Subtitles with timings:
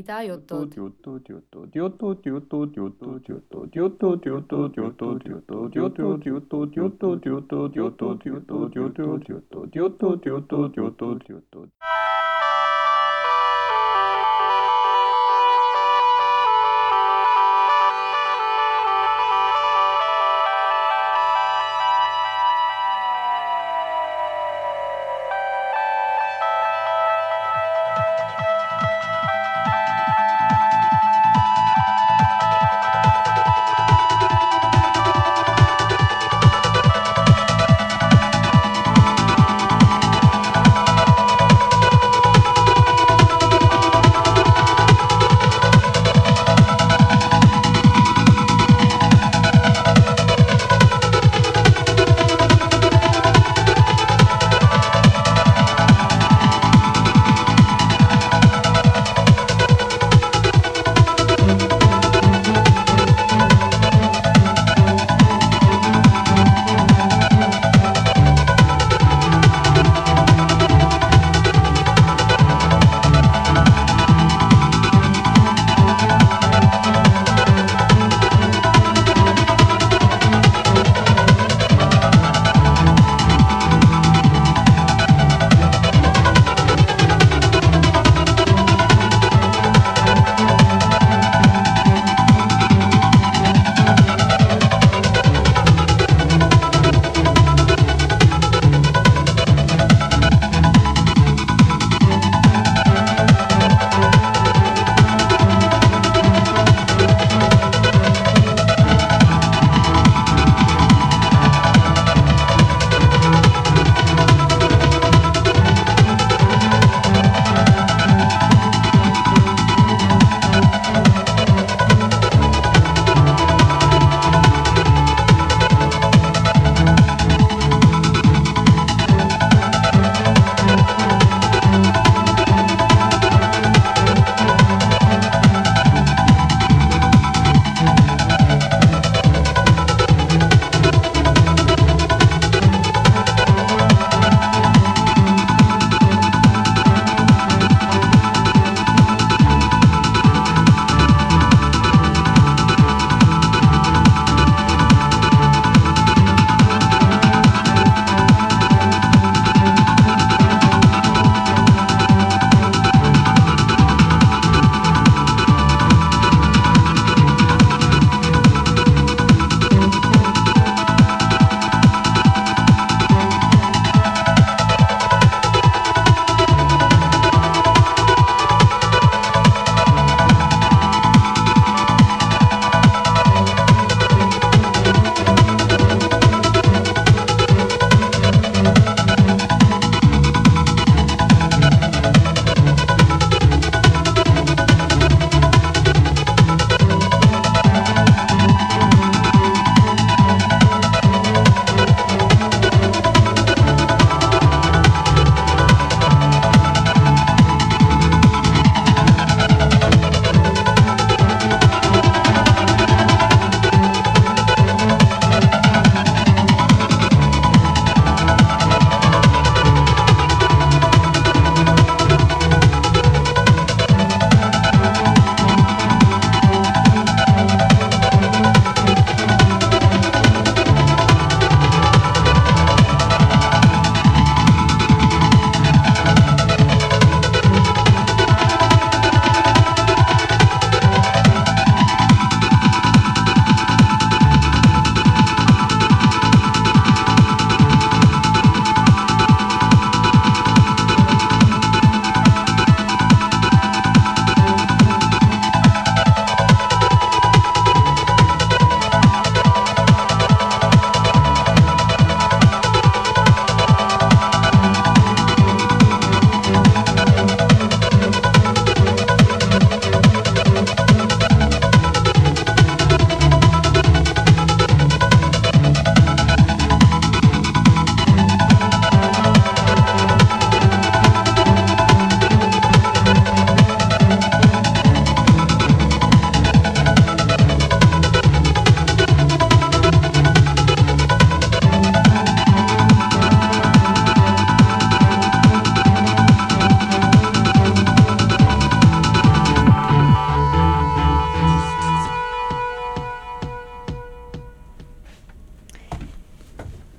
[0.00, 0.66] いだよと。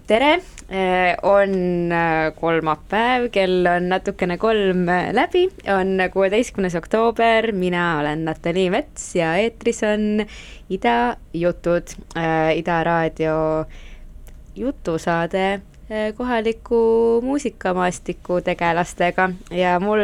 [0.07, 0.39] Tere,
[1.27, 1.93] on
[2.39, 9.83] kolmapäev, kell on natukene kolm läbi, on kuueteistkümnes oktoober, mina olen Natalii Mets ja eetris
[9.83, 10.23] on
[10.69, 11.95] Ida Jutud,
[12.55, 13.65] Ida raadio
[14.55, 15.59] jutusaade
[16.17, 16.79] kohaliku
[17.23, 19.29] muusikamaastiku tegelastega.
[19.51, 20.03] Ja mul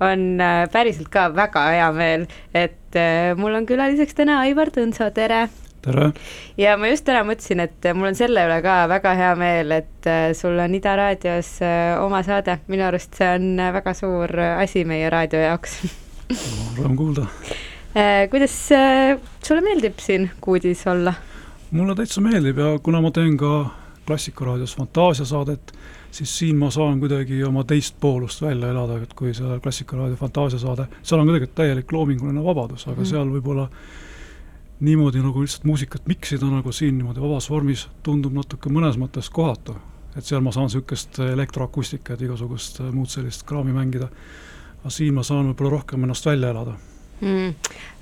[0.00, 0.28] on
[0.72, 3.00] päriselt ka väga hea meel, et
[3.36, 5.46] mul on külaliseks täna Aivar Tõnso, tere!
[5.84, 6.10] Tere!
[6.58, 10.10] ja ma just täna mõtlesin, et mul on selle üle ka väga hea meel, et
[10.10, 14.34] äh, sul on Ida raadios äh, oma saade, minu arust see on äh, väga suur
[14.58, 15.80] asi meie raadio jaoks
[16.78, 17.26] rõõm kuulda.
[18.30, 21.14] kuidas sulle meeldib siin kuudis olla?
[21.70, 23.52] mulle täitsa meeldib ja kuna ma teen ka
[24.08, 25.72] Klassikaraadios fantaasiasaadet,
[26.10, 30.86] siis siin ma saan kuidagi oma teist poolust välja elada, et kui see Klassikaraadio fantaasiasaade,
[31.02, 33.10] seal on kuidagi täielik loominguline vabadus, aga mm.
[33.10, 33.66] seal võib-olla
[34.80, 39.76] niimoodi nagu lihtsalt muusikat miksida nagu siin niimoodi vabas vormis tundub natuke mõnes mõttes kohatu.
[40.16, 44.08] et seal ma saan niisugust elektroakustikat, igasugust äh, muud sellist kraami mängida.
[44.80, 46.76] aga siin ma saan võib-olla rohkem ennast välja elada
[47.20, 47.54] mm..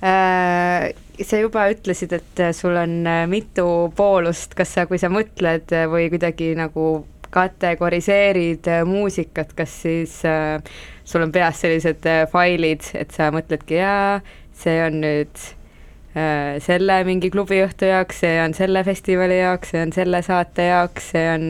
[0.04, 0.92] Äh,
[1.24, 6.10] sa juba ütlesid, et sul on äh, mitu poolust, kas sa, kui sa mõtled või
[6.12, 10.60] kuidagi nagu kategoriseerid muusikat, kas siis äh,
[11.04, 14.20] sul on peas sellised failid, et sa mõtledki, jaa,
[14.52, 15.65] see on nüüd Äh,
[16.64, 21.24] selle mingi klubiõhtu jaoks, see on selle festivali jaoks, see on selle saate jaoks, see
[21.34, 21.46] on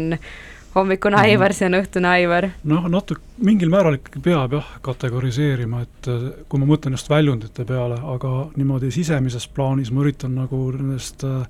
[0.77, 1.31] hommikune mhm.
[1.31, 2.49] Aivar, see on õhtune Aivar.
[2.69, 7.67] noh, natuke, mingil määral ikkagi peab jah, kategoriseerima, et äh, kui ma mõtlen just väljundite
[7.69, 11.47] peale, aga niimoodi sisemises plaanis ma üritan nagu nendest äh,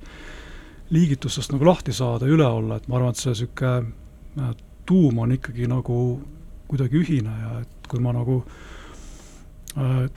[0.95, 4.55] liigitustest nagu lahti saada, üle olla, et ma arvan, et see niisugune
[4.87, 5.99] tuum on ikkagi nagu
[6.69, 8.76] kuidagi ühine ja et kui ma nagu äh, Äh,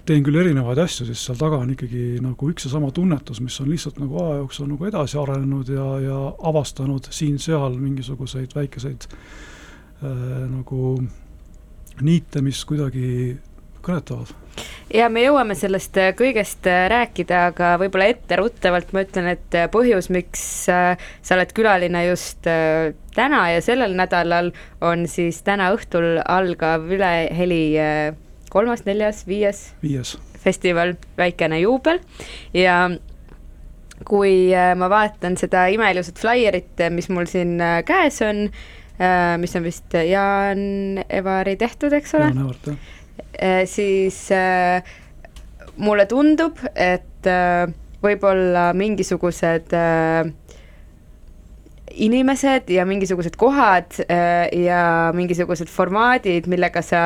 [0.08, 3.58] teen küll erinevaid asju, siis seal taga on ikkagi nagu üks ja sama tunnetus, mis
[3.60, 10.14] on lihtsalt nagu aja jooksul nagu edasi arenenud ja, ja avastanud siin-seal mingisuguseid väikeseid äh,
[10.48, 10.94] nagu
[12.00, 13.36] niite, mis kuidagi
[13.84, 14.32] kõnetavad.
[14.96, 20.08] ja me jõuame sellest äh, kõigest äh, rääkida, aga võib-olla etteruttavalt ma ütlen, et põhjus,
[20.08, 27.62] miks sa oled külaline just täna ja sellel nädalal, on siis täna õhtul algav Üleheli
[28.50, 30.18] kolmas, neljas, viies, viies.
[30.44, 32.01] festival, väikene juubel
[32.56, 32.81] ja
[34.07, 38.48] kui äh, ma vaatan seda imeilusat flaierit, äh, mis mul siin äh, käes on,
[39.40, 42.25] mis on vist Jaan Evari tehtud, eks ole?
[42.34, 43.62] Jaan Evart, jah.
[43.72, 44.18] siis
[45.80, 47.30] mulle tundub, et
[48.04, 50.30] võib-olla mingisugused äh,
[51.91, 57.01] inimesed ja mingisugused kohad äh, ja mingisugused formaadid, millega sa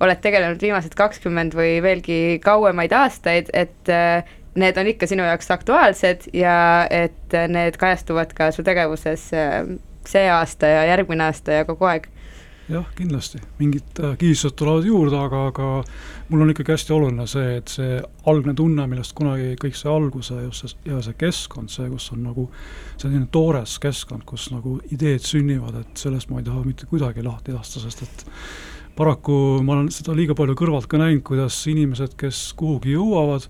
[0.00, 4.26] oled tegelenud viimased kakskümmend või veelgi kauemaid aastaid, et äh,
[4.56, 6.56] need on ikka sinu jaoks aktuaalsed ja
[6.90, 9.62] et need kajastuvad ka su tegevuses äh,
[10.06, 12.08] see aasta ja järgmine aasta ja kogu aeg
[12.70, 15.68] jah, kindlasti, mingid äh, kihistused tulevad juurde, aga, aga
[16.30, 17.98] mul on ikkagi hästi oluline see, et see
[18.30, 22.24] algne tunne, millest kunagi kõik sai alguse, just see, ja see keskkond, see, kus on
[22.26, 22.48] nagu
[22.96, 27.54] selline toores keskkond, kus nagu ideed sünnivad, et sellest ma ei taha mitte kuidagi lahti
[27.54, 28.26] lasta, sest et
[28.96, 33.46] paraku ma olen seda liiga palju kõrvalt ka näinud, kuidas inimesed, kes kuhugi jõuavad,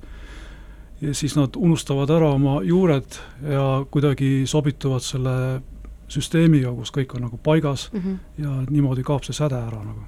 [1.01, 5.37] ja siis nad unustavad ära oma juured ja kuidagi sobituvad selle
[6.09, 8.43] süsteemiga, kus kõik on nagu paigas mm -hmm.
[8.43, 10.01] ja niimoodi kaob see säde ära nagu.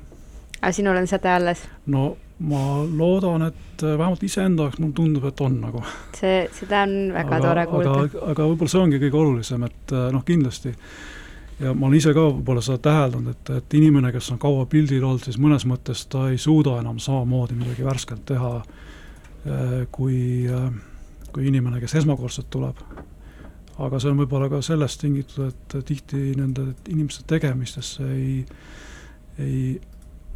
[0.61, 1.69] aga sinul on säde alles?
[1.87, 5.83] no ma loodan, et äh, vähemalt iseenda jaoks mulle tundub, et on nagu.
[6.17, 7.95] see, seda on väga aga, tore kuulda.
[8.05, 10.75] aga, aga võib-olla see ongi kõige olulisem, et äh, noh, kindlasti
[11.61, 15.03] ja ma olen ise ka võib-olla seda täheldanud, et, et inimene, kes on kaua pildil
[15.03, 20.47] olnud, siis mõnes mõttes ta ei suuda enam samamoodi midagi värsket teha äh, kui,
[21.33, 22.87] kui inimene, kes esmakordselt tuleb
[23.79, 28.41] aga see on võib-olla ka sellest tingitud, et tihti nende inimeste tegemistesse ei,
[29.39, 29.63] ei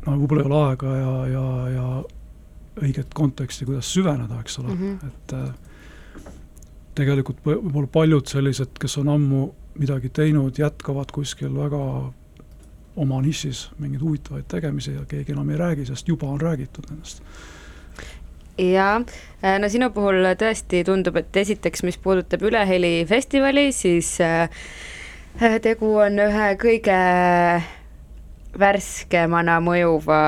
[0.06, 1.86] no võib-olla ei ole aega ja, ja, ja
[2.82, 5.08] õiget konteksti, kuidas süveneda, eks ole mm, -hmm.
[5.08, 6.30] et äh,
[6.94, 9.46] tegelikult võib-olla paljud sellised, kes on ammu
[9.80, 11.82] midagi teinud, jätkavad kuskil väga
[12.96, 17.22] oma nišis mingeid huvitavaid tegemisi ja keegi enam ei räägi, sest juba on räägitud nendest
[18.70, 18.96] jaa,
[19.42, 24.48] äh, no sinu puhul tõesti tundub, et esiteks, mis puudutab Üleheli festivali, siis äh,
[25.40, 26.98] äh, tegu on ühe kõige
[28.62, 30.20] värskemana mõjuva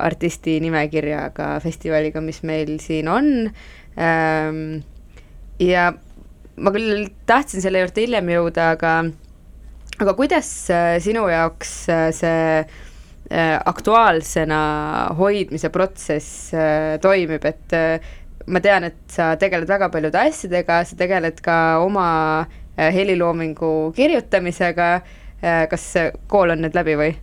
[0.00, 3.32] artisti nimekirjaga festivaliga, mis meil siin on.
[4.00, 4.62] Ähm,
[5.60, 5.90] ja
[6.56, 8.94] ma küll tahtsin selle juurde hiljem jõuda, aga,
[10.00, 10.48] aga kuidas
[11.04, 11.74] sinu jaoks
[12.16, 12.62] see
[13.30, 14.60] aktuaalsena
[15.18, 18.10] hoidmise protsess äh, toimib, et äh,
[18.48, 22.08] ma tean, et sa tegeled väga paljude asjadega, sa tegeled ka oma
[22.78, 24.90] heliloomingu kirjutamisega,
[25.68, 25.86] kas
[26.30, 27.16] kool on nüüd läbi või?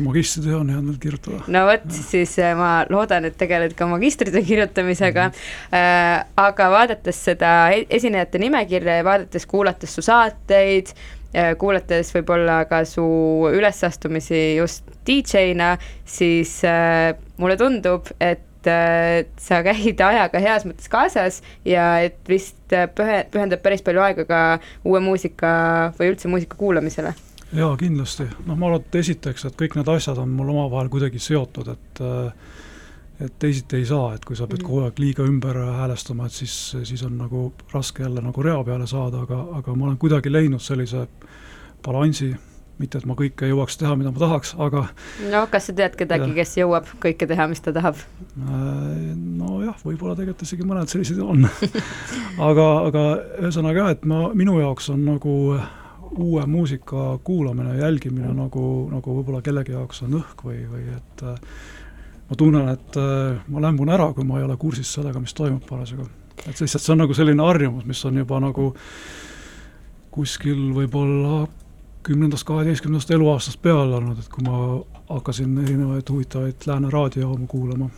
[0.00, 1.42] magistritöö on jäänud kirjutada.
[1.46, 5.32] no vot, siis ma loodan, et tegeled ka magistritöö kirjutamisega mm.
[5.34, 6.26] -hmm.
[6.36, 10.86] aga vaadates seda e-, esinejate nimekirja ja vaadates, kuulates su saateid,
[11.58, 13.04] kuulates võib-olla ka su
[13.50, 15.74] ülesastumisi just DJ-na,
[16.06, 22.58] siis äh, mulle tundub, et äh, sa käid ajaga heas mõttes kaasas ja et vist
[22.70, 24.40] pühe, pühendab päris palju aega ka
[24.86, 25.54] uue muusika
[25.98, 27.14] või üldse muusika kuulamisele.
[27.54, 31.20] Jaa, kindlasti, noh, ma arvan, et esiteks, et kõik need asjad on mul omavahel kuidagi
[31.22, 32.02] seotud, et
[33.20, 34.66] et teisiti ei saa, et kui sa pead mm.
[34.66, 38.88] kogu aeg liiga ümber häälestama, et siis, siis on nagu raske jälle nagu rea peale
[38.90, 41.06] saada, aga, aga ma olen kuidagi leidnud sellise
[41.84, 42.32] balansi,
[42.80, 44.88] mitte et ma kõike jõuaks teha, mida ma tahaks, aga
[45.30, 48.00] no kas sa tead kedagi, kes jõuab kõike teha, mis ta tahab?
[48.34, 51.46] Äh, nojah, võib-olla tegelikult isegi mõned sellised on.
[52.48, 53.02] Aga, aga
[53.44, 55.34] ühesõnaga jah, et ma, minu jaoks on nagu
[56.14, 61.24] uue muusika kuulamine ja jälgimine nagu, nagu võib-olla kellegi jaoks on õhk või, või et
[61.26, 61.38] äh,
[62.28, 65.64] ma tunnen, et äh, ma lämbun ära, kui ma ei ole kursis sellega, mis toimub
[65.68, 66.06] parasjagu.
[66.46, 68.72] et lihtsalt see on nagu selline harjumus, mis on juba nagu
[70.14, 71.44] kuskil võib-olla
[72.04, 74.58] kümnendast, kaheteistkümnendast eluaastast peale olnud, et kui ma
[75.08, 77.88] hakkasin erinevaid huvitavaid lääne raadiojaamu kuulama,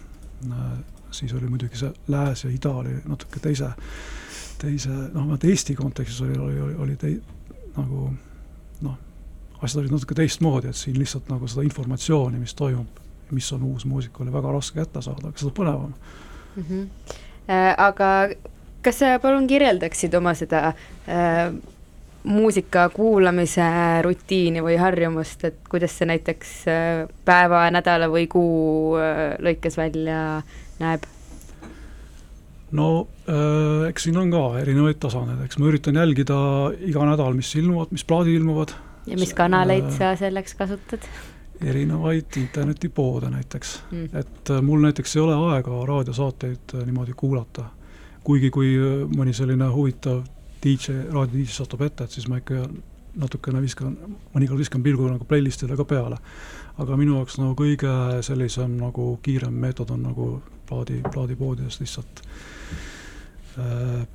[0.51, 0.69] äh,
[1.11, 3.71] siis oli muidugi see lääs ja ida oli natuke teise,
[4.59, 7.19] teise, noh, vähemalt Eesti kontekstis oli, oli, oli, oli tei-,
[7.77, 8.11] nagu
[8.87, 8.99] noh,
[9.63, 13.87] asjad olid natuke teistmoodi, et siin lihtsalt nagu seda informatsiooni, mis toimub, mis on uus
[13.89, 15.95] muusika, oli väga raske kätte saada, aga seda põnevam
[16.57, 16.65] mm.
[16.69, 17.15] -hmm.
[17.47, 18.29] Äh, aga
[18.83, 20.73] kas sa palun kirjeldaksid oma seda
[21.07, 21.53] äh,
[22.27, 23.67] muusika kuulamise
[24.03, 30.43] rutiini või harjumust, et kuidas see näiteks äh, päeva, nädala või kuu äh, lõikes välja
[30.83, 31.07] näeb?
[32.75, 36.37] no äh, eks siin on ka erinevaid tasandeid, eks ma üritan jälgida
[36.89, 38.75] iga nädal, mis ilmuvad, mis plaadid ilmuvad.
[39.07, 41.07] ja mis kanaleid äh, sa selleks kasutad?
[41.65, 47.65] Erinevaid internetipoode näiteks mm., et äh, mul näiteks ei ole aega raadiosaateid äh, niimoodi kuulata.
[48.25, 50.25] kuigi, kui äh, mõni selline huvitav
[50.65, 52.67] DJ, raadio DJ satub ette, et siis ma ikka
[53.17, 53.97] natukene viskan,
[54.35, 56.19] mõnikord viskan pilgu nagu playlist'ile ka peale.
[56.79, 60.27] aga minu jaoks nagu kõige sellisem nagu kiirem meetod on nagu
[60.69, 62.23] plaadi, plaadipoodides lihtsalt
[63.59, 64.07] äh,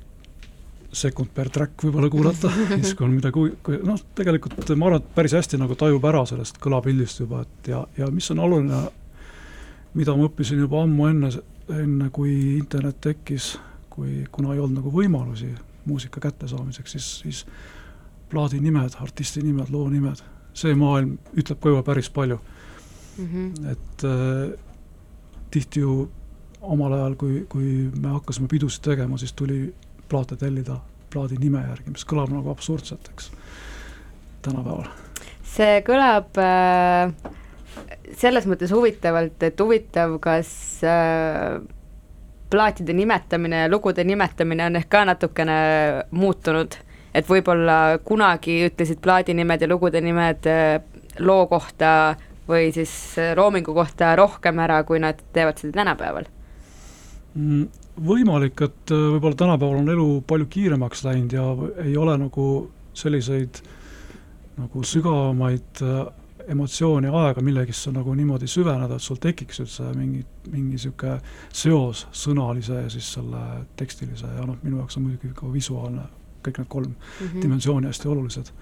[0.92, 2.50] sekund per track võib-olla kuulata,
[2.82, 3.46] siis kui on midagi,
[3.86, 7.82] noh, tegelikult ma arvan, et päris hästi nagu tajub ära sellest kõlapildist juba, et ja,
[7.96, 8.82] ja mis on oluline,
[9.96, 11.32] mida ma õppisin juba ammu enne,
[11.72, 13.54] enne kui internet tekkis,
[13.92, 15.52] kui, kuna ei olnud nagu võimalusi
[15.88, 17.44] muusika kättesaamiseks, siis, siis
[18.30, 20.20] plaadi nimed, artisti nimed, loo nimed,
[20.56, 23.26] see maailm ütleb ka juba päris palju mm.
[23.26, 23.70] -hmm.
[23.72, 24.58] et äh,
[25.50, 26.10] tihti ju
[26.60, 29.74] omal ajal, kui, kui me hakkasime pidusid tegema, siis tuli
[30.08, 30.78] plaate tellida
[31.12, 33.30] plaadi nime järgi, mis kõlab nagu absurdselt, eks,
[34.46, 34.88] tänapäeval.
[35.52, 37.12] see kõlab äh,
[38.18, 40.52] selles mõttes huvitavalt, et huvitav, kas
[40.86, 41.60] äh,
[42.52, 45.58] plaatide nimetamine ja lugude nimetamine on ehk ka natukene
[46.10, 46.76] muutunud,
[47.14, 50.78] et võib-olla kunagi ütlesid plaadinimed ja lugude nimed äh,
[51.20, 52.14] loo kohta
[52.48, 56.28] või siis äh, loomingu kohta rohkem ära, kui nad teevad seda tänapäeval
[57.34, 57.81] mm,?
[58.00, 61.44] Võimalik, et äh, võib-olla tänapäeval on elu palju kiiremaks läinud ja
[61.84, 62.46] ei ole nagu
[62.96, 63.62] selliseid
[64.56, 66.00] nagu sügavamaid äh,
[66.52, 71.20] emotsiooni aega millegisse nagu niimoodi süveneda, et sul tekiks üldse mingi, mingi niisugune
[71.54, 73.42] seos sõnalise ja siis selle
[73.78, 76.08] tekstilise ja noh, minu jaoks on muidugi ka visuaalne,
[76.42, 76.96] kõik need kolm mm
[77.26, 77.42] -hmm.
[77.42, 78.52] dimensiooni hästi olulised.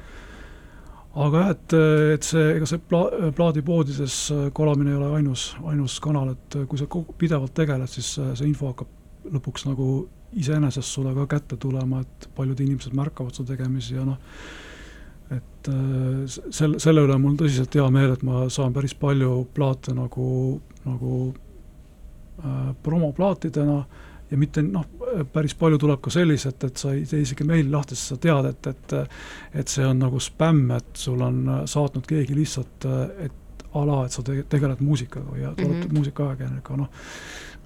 [1.14, 1.72] aga jah, et,
[2.14, 6.86] et see, ega see pla-, plaadipoodides kolamine ei ole ainus, ainus kanal, et kui sa
[6.86, 9.90] kogu, pidevalt tegeled, siis see info hakkab lõpuks nagu
[10.40, 14.18] iseenesest sulle ka kätte tulema, et paljud inimesed märkavad su tegemisi ja noh,
[15.30, 19.44] et äh, sel-, selle üle on mul tõsiselt hea meel, et ma saan päris palju
[19.54, 20.28] plaate nagu,
[20.86, 21.16] nagu
[22.44, 23.80] äh, promoplaatidena
[24.30, 24.86] ja mitte noh,
[25.32, 28.50] päris palju tuleb ka selliselt, et sa ei tee isegi meili lahti, sest sa tead,
[28.52, 28.96] et, et
[29.62, 32.86] et see on nagu spämm, et sul on saatnud keegi lihtsalt,
[33.26, 35.94] et ala, et sa te-, tegeled muusikaga ja oled mm -hmm.
[35.98, 36.88] muusikaajakirjanik, noh,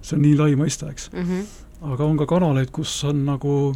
[0.04, 1.28] see on nii lai mõiste, eks mm.
[1.28, 1.92] -hmm.
[1.92, 3.74] aga on ka kanaleid, kus on nagu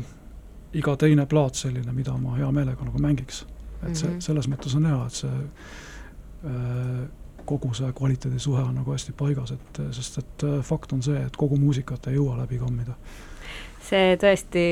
[0.76, 3.47] iga teine plaat selline, mida ma hea meelega nagu mängiks.
[3.87, 4.20] et see, mhm.
[4.20, 5.37] selles mõttes on hea, et see
[6.50, 7.08] äh,
[7.47, 11.37] kogu see kvaliteedisuhe on nagu hästi paigas, et sest et äh, fakt on see, et
[11.37, 12.97] kogu muusikat ei jõua läbi kammida.
[13.88, 14.64] see tõesti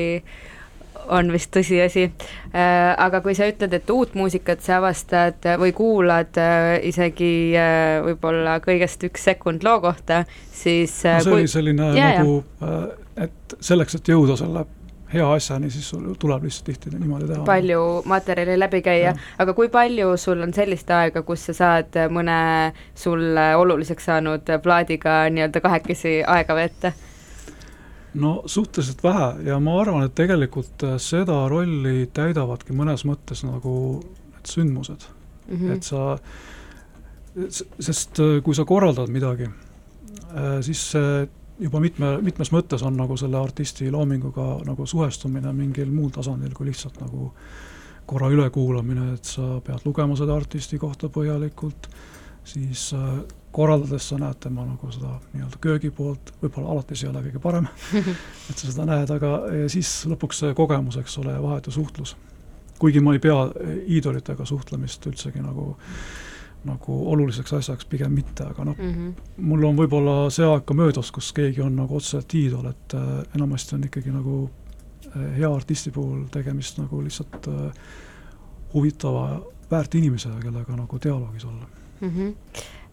[1.07, 2.07] on vist tõsiasi.
[2.51, 7.97] Äh, aga kui sa ütled, et uut muusikat sa avastad või kuulad äh, isegi äh,
[8.05, 11.43] võib-olla kõigest üks sekund loo kohta, siis no see kui...
[11.43, 12.41] oli selline yeah, nagu,
[13.17, 14.65] et selleks, et jõuda selle
[15.13, 17.43] hea asjani, siis sul tuleb lihtsalt tihti niimoodi teha.
[17.47, 22.39] palju materjali läbi käia, aga kui palju sul on sellist aega, kus sa saad mõne
[22.95, 26.91] sulle oluliseks saanud plaadiga nii-öelda kahekesi aega veeta?
[28.17, 34.51] No suhteliselt vähe ja ma arvan, et tegelikult seda rolli täidavadki mõnes mõttes nagu need
[34.51, 35.73] sündmused mm, -hmm.
[35.75, 36.17] et sa,
[37.79, 39.49] sest kui sa korraldad midagi,
[40.61, 41.27] siis see
[41.59, 46.69] juba mitme, mitmes mõttes on nagu selle artisti loominguga nagu suhestumine mingil muul tasandil kui
[46.69, 47.31] lihtsalt nagu
[48.07, 51.89] korra ülekuulamine, et sa pead lugema seda artisti kohta põhjalikult,
[52.47, 52.93] siis
[53.57, 57.67] korraldades sa näed tema nagu seda nii-öelda köögipoolt, võib-olla alati see ei ole kõige parem
[58.49, 59.33] et sa seda näed, aga
[59.73, 62.15] siis lõpuks see kogemus, eks ole, vahetu suhtlus.
[62.79, 63.49] kuigi ma ei pea
[63.97, 65.73] iidolitega suhtlemist üldsegi nagu
[66.67, 70.73] nagu oluliseks asjaks pigem mitte, aga noh mm -hmm., mul on võib-olla see aeg ka
[70.73, 74.49] möödas, kus keegi on nagu otseselt iidol, et äh, enamasti on ikkagi nagu
[75.15, 77.71] äh, hea artisti puhul tegemist nagu lihtsalt äh,
[78.73, 81.67] huvitava, väärt inimesega, kellega nagu dialoogis olla
[82.01, 82.09] mm.
[82.09, 82.35] -hmm.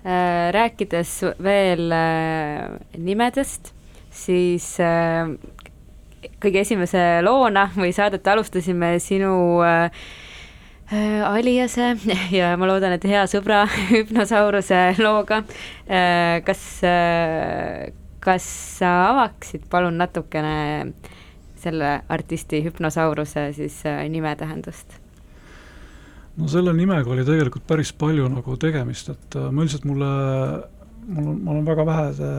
[0.04, 2.68] Äh, rääkides veel äh,
[3.00, 3.70] nimedest,
[4.12, 5.30] siis äh,
[6.42, 9.62] kõige esimese loona või saadet alustasime sinu
[11.24, 11.94] Aliase
[12.38, 13.62] ja ma loodan, et hea sõbra
[13.94, 15.40] hüpnosauruse looga.
[16.44, 16.66] Kas,
[18.28, 20.92] kas sa avaksid palun natukene
[21.64, 23.80] selle artisti hüpnosauruse siis
[24.12, 25.00] nime tähendust?
[26.36, 30.08] No selle nimega oli tegelikult päris palju nagu tegemist, et ma üldiselt mulle,
[31.06, 32.30] mul on, ma olen väga vähede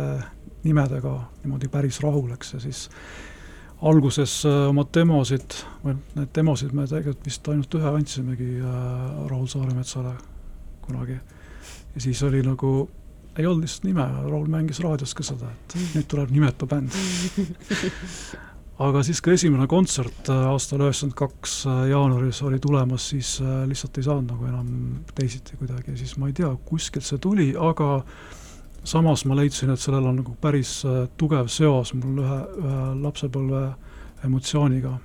[0.66, 2.86] nimedega niimoodi päris rahul, eks, ja siis
[3.86, 8.78] alguses äh, oma demosid, või need demosid me tegelikult vist ainult ühe andsimegi äh,
[9.30, 10.16] Raul Saaremetsale
[10.86, 11.20] kunagi.
[11.96, 12.74] ja siis oli nagu,
[13.38, 16.96] ei olnud lihtsalt nime, Raul mängis raadios ka seda, et nüüd tuleb nimetu bänd
[18.80, 21.58] aga siis, kui esimene kontsert äh, aastal üheksakümmend kaks
[21.92, 26.50] jaanuaris oli tulemas, siis lihtsalt ei saanud nagu enam teisiti kuidagi siis ma ei tea,
[26.66, 28.04] kuskilt see tuli, aga
[28.86, 33.62] samas ma leidsin, et sellel on nagu päris äh, tugev seos mul ühe, ühe lapsepõlve
[34.26, 34.96] emotsiooniga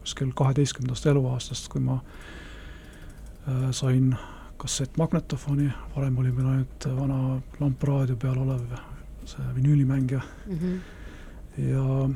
[0.00, 4.12] kuskil kaheteistkümnendast eluaastast, kui ma äh, sain
[4.56, 7.18] kassettmagnetofoni, varem oli meil ainult vana
[7.60, 8.78] lampraadio peal olev
[9.26, 10.58] see vinüülimängija mm.
[10.58, 10.78] -hmm.
[11.70, 12.08] ja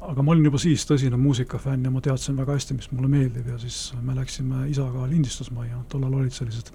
[0.00, 3.48] aga ma olin juba siis tõsine muusikafänn ja ma teadsin väga hästi, mis mulle meeldib
[3.52, 6.70] ja siis me läksime isaga lindistusmajja, tollal olid sellised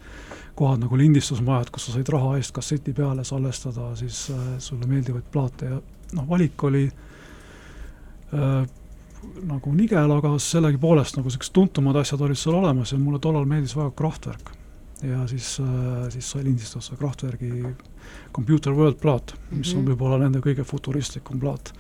[0.58, 5.28] kohad nagu lindistusmajad, kus sa said raha eest kasseti peale salvestada siis äh, sulle meeldivaid
[5.34, 5.80] plaate ja
[6.18, 8.62] noh, valik oli äh,
[9.48, 13.78] nagu nigel, aga sellegipoolest nagu sellised tuntumad asjad olid seal olemas ja mulle tollal meeldis
[13.78, 14.54] väga Kraftwerk.
[15.02, 17.66] ja siis äh,, siis sai lindistusse Kraftwerki
[18.34, 19.78] Computer World plaat, mis mm -hmm.
[19.78, 19.92] on mhm.
[19.92, 21.74] võib-olla nende kõige futuristlikum plaat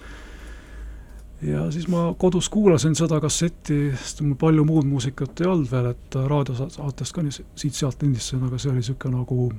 [1.41, 5.91] ja siis ma kodus kuulasin seda kassetti, sest mul palju muud muusikat ei olnud veel,
[5.95, 9.49] et raadiosaatest ka siit-sealt lindistasin, aga see oli niisugune nagu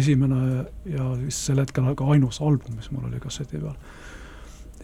[0.00, 3.76] esimene ja vist sel hetkel ka ainus album, mis mul oli kasseti peal.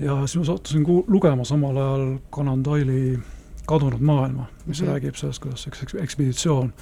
[0.00, 3.18] ja siis ma sattusin lugema samal ajal Conan Doyle'i
[3.66, 4.90] Kadunud maailma, mis mm -hmm.
[4.90, 6.72] räägib sellest, kuidas üks ekspeditsioon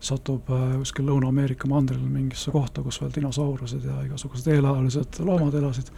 [0.00, 5.90] satub äh, kuskil Lõuna-Ameerika mandril mingisse kohta, kus veel dinosaurused ja igasugused eelajalised loomad elasid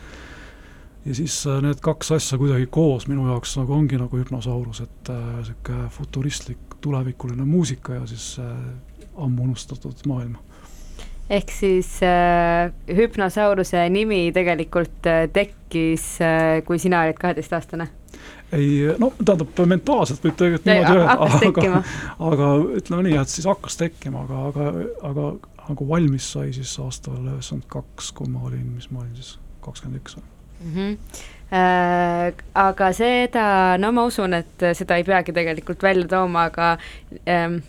[1.07, 5.13] ja siis äh, need kaks asja kuidagi koos minu jaoks nagu ongi nagu hüpnosaurus, et
[5.13, 8.51] niisugune äh, futuristlik tulevikuline muusika ja siis äh,
[9.17, 10.37] ammu unustatud maailm.
[11.31, 17.89] ehk siis äh, hüpnosauruse nimi tegelikult äh, tekkis äh,, kui sina olid kaheteistaastane?
[18.53, 21.83] ei, no tähendab, mentaalselt võib tegelikult niimoodi öelda, aga,
[22.31, 24.71] aga ütleme nii, et siis hakkas tekkima, aga, aga,
[25.11, 25.27] aga
[25.67, 30.03] nagu valmis sai siis aastal üheksakümmend kaks, kui ma olin, mis ma olin siis, kakskümmend
[30.03, 30.75] üks või mm.
[30.75, 30.99] -hmm.
[31.47, 36.73] Äh, aga seda, no ma usun, et seda ei peagi tegelikult välja tooma, aga
[37.23, 37.61] ähm,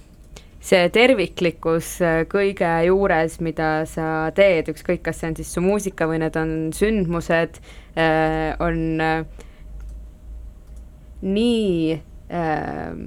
[0.67, 6.08] see terviklikkus äh, kõige juures, mida sa teed, ükskõik, kas see on siis su muusika
[6.10, 7.62] või need on sündmused
[7.95, 9.45] äh,, on äh,
[11.21, 11.97] nii
[12.34, 12.97] äh,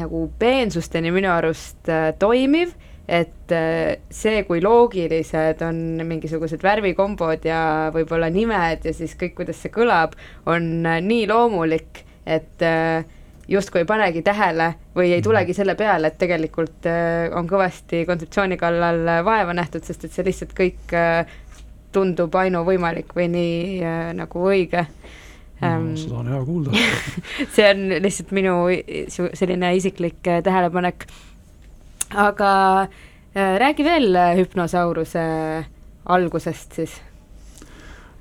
[0.00, 1.88] nagu peensusteni minu arust
[2.18, 2.76] toimiv
[3.10, 7.62] et äh, see, kui loogilised on mingisugused värvikombod ja
[7.94, 10.14] võib-olla nimed ja siis kõik, kuidas see kõlab,
[10.46, 13.02] on äh, nii loomulik, et äh,
[13.50, 16.86] justkui ei panegi tähele või ei tulegi selle peale, et tegelikult
[17.34, 20.94] on kõvasti kontseptsiooni kallal vaeva nähtud, sest et see lihtsalt kõik
[21.90, 23.80] tundub ainuvõimalik või nii
[24.14, 24.84] nagu õige.
[25.58, 26.84] No, ähm, seda on hea kuulda.
[27.56, 28.54] see on lihtsalt minu
[29.10, 31.08] selline isiklik tähelepanek
[32.14, 35.22] aga äh, räägi veel äh, hüpnosauruse
[36.04, 37.00] algusest siis.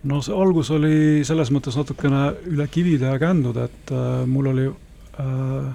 [0.03, 4.67] no see algus oli selles mõttes natukene üle kivide ja kändude, et äh, mul oli
[4.69, 5.69] äh,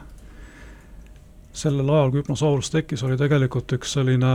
[1.54, 4.34] sellel ajal, kui Hypnosaurus tekkis, oli tegelikult üks selline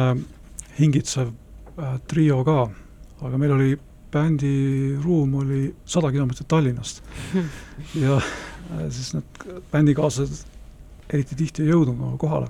[0.80, 1.32] hingitsev
[1.80, 2.62] äh, trio ka,
[3.22, 3.74] aga meil oli
[4.10, 7.04] bändiruum oli sada kilomeetrit Tallinnast
[8.06, 10.48] ja äh, siis need bändikaaslased
[11.14, 12.50] eriti tihti ei jõudnud nagu kohale.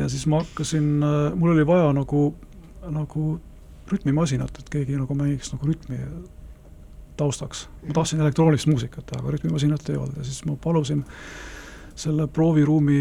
[0.00, 2.32] Ja siis ma hakkasin äh,, mul oli vaja nagu,
[2.88, 3.28] nagu
[3.88, 6.00] rütmimasinat, et keegi nagu mängiks nagu rütmi
[7.18, 7.68] taustaks.
[7.86, 11.04] ma tahtsin elektroonilist muusikat, aga rütmimasinat ei olnud ja siis ma palusin
[11.98, 12.98] selle prooviruumi,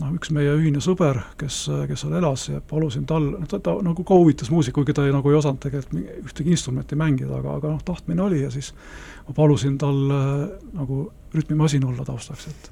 [0.00, 3.76] noh, üks meie ühine sõber, kes, kes seal elas ja palusin tal, noh, ta, ta
[3.86, 7.60] nagu ka huvitas muusika, kuigi ta ei, nagu ei osanud tegelikult ühtegi instrumenti mängida, aga,
[7.60, 8.72] aga noh, tahtmine oli ja siis
[9.28, 10.00] ma palusin tal
[10.74, 12.70] nagu rütmimasin olla taustaks, et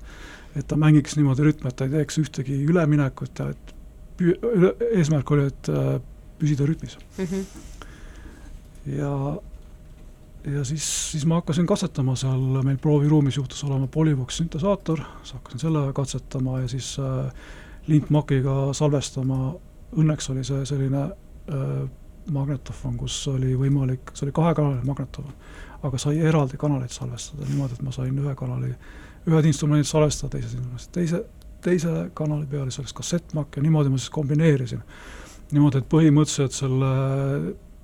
[0.56, 3.72] et ta mängiks niimoodi rütme, et ta ei teeks ühtegi üleminekut ja et
[4.20, 5.70] püü-, eesmärk oli, et
[6.42, 7.24] püsida rütmis mm.
[7.24, 7.44] -hmm.
[8.98, 9.14] ja,
[10.54, 15.66] ja siis, siis ma hakkasin katsetama seal, meil prooviruumis juhtus olema Polyvox süntesaator, siis hakkasin
[15.66, 17.32] sellega katsetama ja siis äh,
[17.86, 19.54] lintmakiga salvestama,
[19.96, 21.90] õnneks oli see selline äh,
[22.30, 25.34] magnetofon, kus oli võimalik, see oli kahekanaline magnetofon,
[25.82, 28.74] aga sai eraldi kanaleid salvestada niimoodi, et ma sain ühe kanali,
[29.28, 31.24] ühed instrumendid salvestada, teised instrumendid, teise,
[31.62, 34.82] teise kanali peal siis oleks kassettmakk ja niimoodi ma siis kombineerisin
[35.52, 36.92] niimoodi, et põhimõtteliselt selle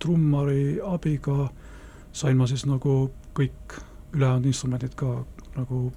[0.03, 1.49] trummari abiga
[2.13, 3.79] sain ma siis nagu kõik
[4.17, 5.11] ülejäänud instrumendid ka
[5.57, 5.89] nagu,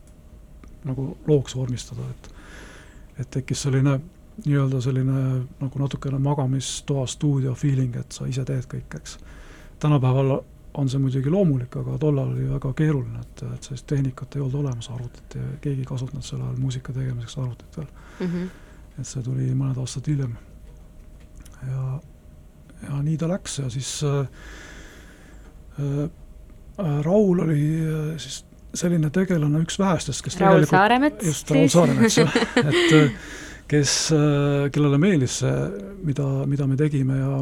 [0.85, 2.31] nagu looks vormistada, et
[3.21, 3.99] et tekkis selline
[4.45, 5.23] nii-öelda selline
[5.59, 9.17] nagu natukene magamistoa stuudio feeling, et sa ise teed kõik, eks.
[9.79, 10.39] tänapäeval
[10.73, 14.59] on see muidugi loomulik, aga tollal oli väga keeruline, et, et sellist tehnikat ei olnud
[14.61, 18.27] olemas, arvutit ja keegi ei kasutanud sel ajal muusika tegemiseks arvutit veel mm.
[18.27, 18.47] -hmm.
[18.99, 20.37] et see tuli mõned aastad hiljem
[21.67, 21.99] ja,
[22.87, 24.27] ja nii ta läks ja siis äh,
[25.79, 26.09] äh,
[27.03, 32.35] Raul oli äh, siis selline tegelane, üks vähestest, kes Raul Saaremets just, Raul Saaremets, jah,
[32.55, 33.11] et äh,
[33.67, 35.55] kes, äh, kellele meeldis see,
[36.03, 37.41] mida, mida me tegime ja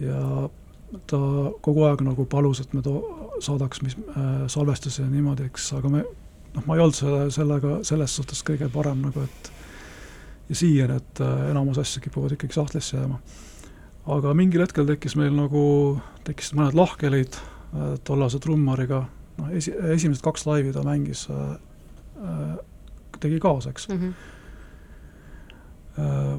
[0.00, 0.50] ja
[1.06, 1.18] ta
[1.64, 3.02] kogu aeg nagu palus, et me to-,
[3.44, 6.04] saadaks mis äh, salvestusi ja niimoodi, eks, aga me
[6.54, 9.50] noh, ma ei olnud selle, sellega selles suhtes kõige parem nagu, et
[10.50, 13.18] ja siiani, et äh, enamus asju kipuvad ikkagi sahtlisse jääma.
[14.14, 15.64] aga mingil hetkel tekkis meil nagu,
[16.24, 19.04] tekkisid mõned lahkhelid äh, tollase trummariga,
[19.38, 21.58] noh esi, esimesed kaks laivi ta mängis äh,,
[22.20, 22.54] äh
[23.20, 24.00] tegi kaasa, eks mm.
[24.00, 24.14] -hmm.
[25.94, 26.38] Äh,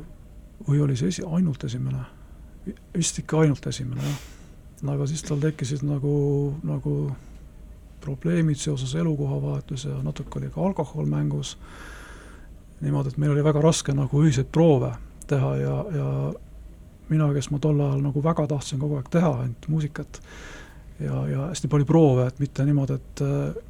[0.67, 2.03] või oli see esi-, ainult esimene?
[2.97, 4.34] vist ikka ainult esimene, jah.
[4.89, 6.95] Aga siis tal tekkisid nagu, nagu
[8.01, 11.55] probleemid seoses elukohavahetuse ja natuke oli ka alkohol mängus
[12.81, 14.91] niimoodi, et meil oli väga raske nagu ühiseid proove
[15.27, 16.09] teha ja, ja
[17.09, 20.19] mina, kes ma tol ajal nagu väga tahtsin kogu aeg teha ainult muusikat
[20.99, 23.63] ja, ja hästi palju proove, et mitte niimoodi, et äh,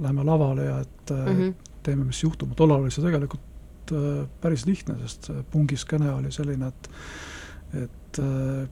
[0.00, 1.54] lähme lavale ja et äh, mm -hmm.
[1.82, 6.68] teeme, mis juhtub, tol ajal oli see tegelikult äh, päris lihtne, sest pungiskeene oli selline,
[6.68, 6.90] et
[7.82, 8.68] et äh,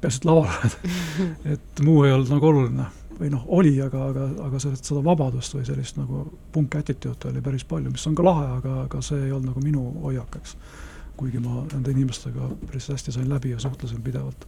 [0.00, 0.78] peaasi, et laval oled
[1.54, 5.56] et muu ei olnud nagu oluline või noh, oli, aga, aga, aga sellest, seda vabadust
[5.56, 6.22] või sellist nagu
[6.54, 9.62] punk attitude'i oli päris palju, mis on ka lahe, aga, aga see ei olnud nagu
[9.64, 10.54] minu hoiak, eks.
[11.18, 14.46] kuigi ma nende inimestega päris hästi sain läbi ja suhtlesin pidevalt.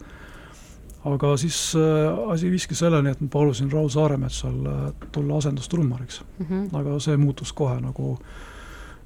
[1.04, 6.46] aga siis äh, asi viiski selleni, et ma palusin Raul Saaremetsal äh, tulla asendustrummariks mm.
[6.46, 6.78] -hmm.
[6.78, 8.18] aga see muutus kohe nagu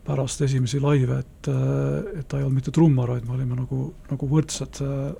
[0.04, 3.94] pärast esimesi laive, et, äh, et ta ei olnud mitte trummar, vaid me olime nagu,
[4.10, 5.14] nagu võrdsed äh,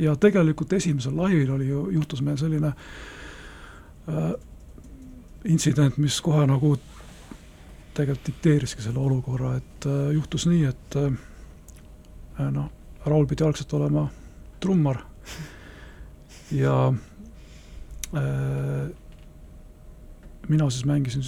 [0.00, 2.72] ja tegelikult esimesel laivil oli ju, juhtus meil selline
[4.08, 4.32] äh,
[5.44, 6.74] intsident, mis kohe nagu
[7.94, 12.70] tegelikult dikteeriski selle olukorra, et äh, juhtus nii, et äh, noh,
[13.04, 14.04] Raul pidi algselt olema
[14.60, 14.98] trummar
[16.52, 16.92] ja
[18.14, 18.90] äh,
[20.48, 21.22] mina siis mängisin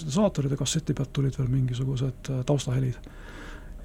[0.50, 2.96] ja kasseti pealt tulid veel mingisugused äh, taustahelid.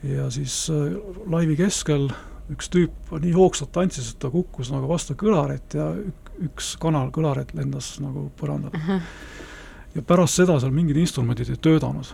[0.04, 2.10] ja siis äh, laivi keskel
[2.54, 5.90] üks tüüp nii hoogsalt tantsis, et ta kukkus nagu vastu kõlarit ja
[6.46, 8.88] üks kanal kõlarit lendas nagu põrandale uh.
[8.88, 9.12] -huh.
[9.98, 12.14] ja pärast seda seal mingid instrumendid ei töötanud.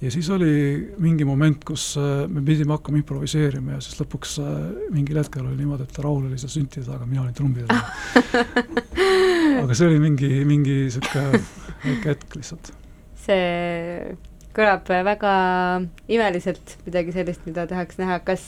[0.00, 0.52] ja siis oli
[0.98, 4.52] mingi moment, kus äh, me pidime hakkama improviseerima ja siis lõpuks äh,
[4.90, 8.44] mingil hetkel oli niimoodi, et Raul oli seal süntide taga, mina olin trummide taga
[9.64, 11.42] aga see oli mingi, mingi niisugune
[11.84, 12.72] väike hetk lihtsalt.
[13.26, 14.16] see
[14.54, 15.34] kõlab väga
[16.08, 18.44] imeliselt, midagi sellist, mida tahaks näha, kas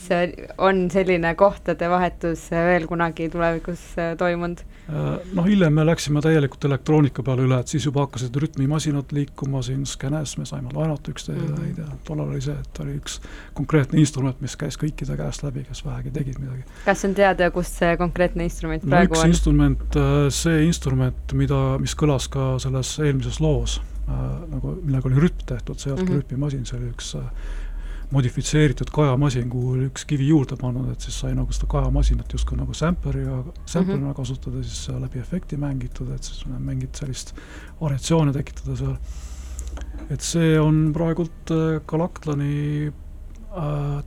[0.57, 3.83] on selline kohtade vahetus veel kunagi tulevikus
[4.19, 4.63] toimunud?
[4.87, 9.83] Noh, hiljem me läksime täielikult elektroonika peale üle, et siis juba hakkasid rütmimasinad liikuma siin
[9.89, 11.81] skäänes, me saime laenata üksteise mm -hmm.
[11.81, 13.19] ja tollal oli see, et oli üks
[13.53, 16.63] konkreetne instrument, mis käis kõikide käest läbi, kes vähegi tegid midagi.
[16.85, 19.29] kas on teada, kust see konkreetne instrument no, praegu üks on?
[19.29, 25.23] instrument, äh, see instrument, mida, mis kõlas ka selles eelmises loos äh, nagu, millega oli
[25.27, 26.21] rütm tehtud, see ei olnud mm -hmm.
[26.21, 27.25] rütmimasin, see oli üks äh,
[28.11, 32.57] modifitseeritud kajamasin, kuhu oli üks kivi juurde pannud, et siis sai nagu seda kajamasinat justkui
[32.57, 34.15] nagu sampleriga, samplerina mm -hmm.
[34.15, 37.35] kasutada, siis läbi efekti mängitud, et siis mingit sellist
[37.81, 38.95] variatsioone tekitada seal.
[40.09, 42.87] et see on praegult äh, Galactlani
[43.57, 44.03] äh,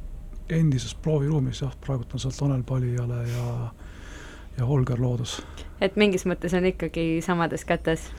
[0.49, 3.73] endises prooviruumis jah, praegult on seal Tanel Palijale ja
[4.59, 5.43] ja Holger Loodus.
[5.81, 8.11] et mingis mõttes on ikkagi samades kätes?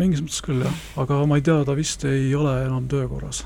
[0.00, 3.44] Mingis mõttes küll jah, aga ma ei tea, ta vist ei ole enam töökorras.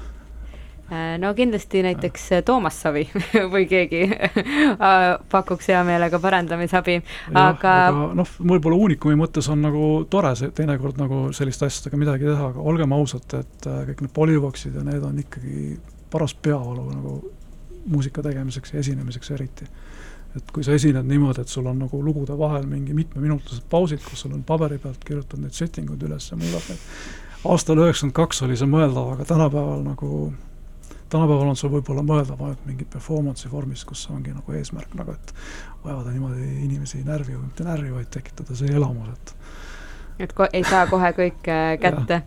[0.88, 3.02] Äh, no kindlasti näiteks äh, Toomas Savi
[3.52, 4.78] või keegi äh,
[5.28, 6.94] pakuks hea meelega parandamisabi,
[7.34, 12.30] aga, aga noh, võib-olla Unikumi mõttes on nagu tore see teinekord nagu selliste asjadega midagi
[12.30, 15.76] teha, aga olgem ausad, et kõik need Polyvoxid ja need on ikkagi
[16.08, 17.18] paras peavalu nagu
[17.88, 19.68] muusika tegemiseks ja esinemiseks eriti
[20.36, 24.24] et kui sa esined niimoodi, et sul on nagu lugude vahel mingi mitmeminutilised pausid, kus
[24.24, 26.84] sul on paberi pealt kirjutatud need setting ud üles ja muudad neid.
[27.48, 30.10] aastal üheksakümmend kaks oli see mõeldav, aga tänapäeval nagu,
[31.08, 35.34] tänapäeval on see võib-olla mõeldav ainult mingi performance'i vormis, kus ongi nagu eesmärk nagu, et
[35.84, 39.34] ajada niimoodi inimesi närvi või mitte närvi, vaid tekitada see elamus, et
[40.18, 42.22] et ko-, ei saa kohe kõike kätte.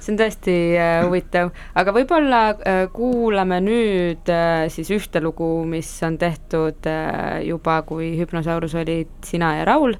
[0.00, 5.88] see on tõesti äh, huvitav, aga võib-olla äh, kuulame nüüd äh, siis ühte lugu, mis
[6.04, 9.96] on tehtud äh, juba, kui Hüpnosaurus olid sina ja Raul,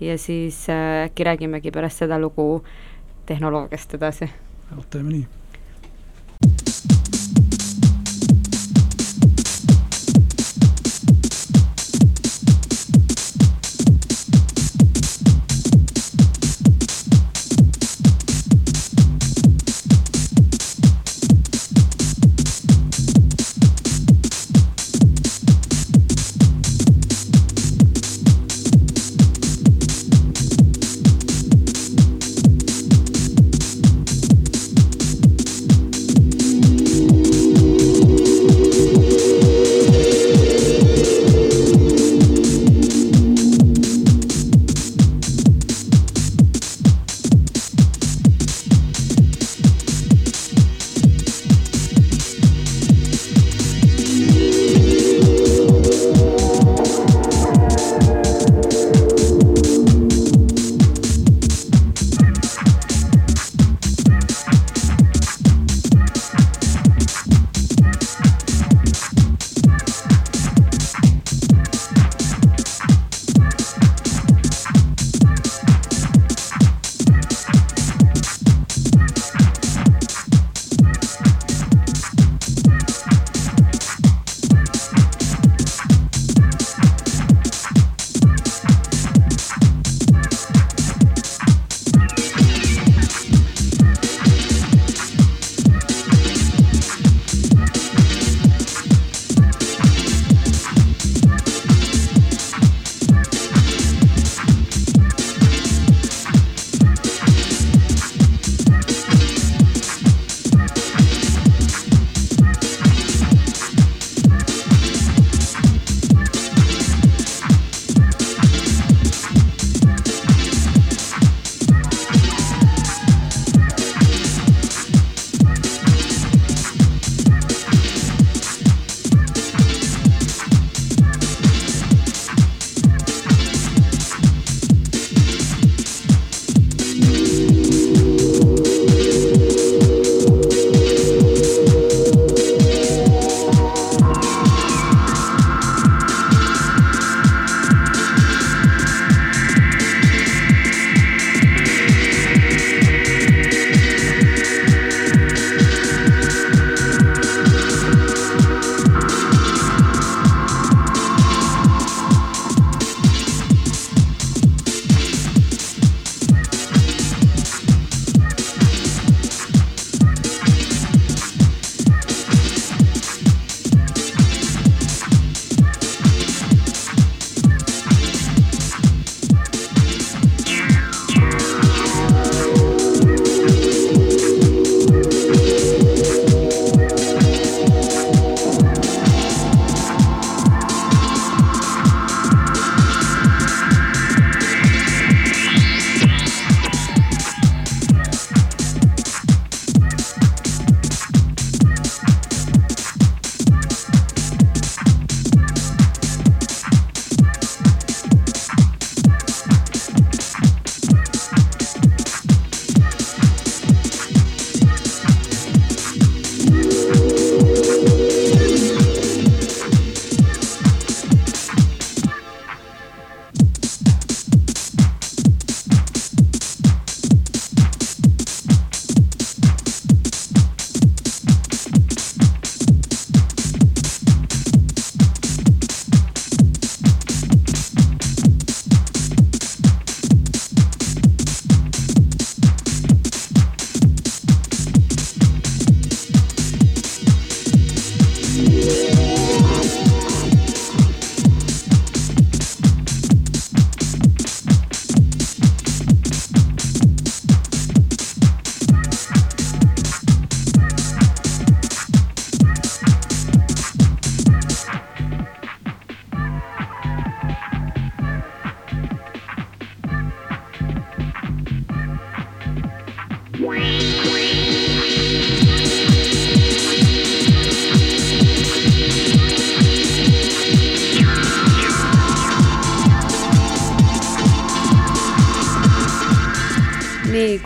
[0.00, 2.64] ja siis äh, äkki räägimegi pärast seda lugu
[3.28, 4.30] tehnoloogiast edasi.
[4.90, 5.41] teeme nii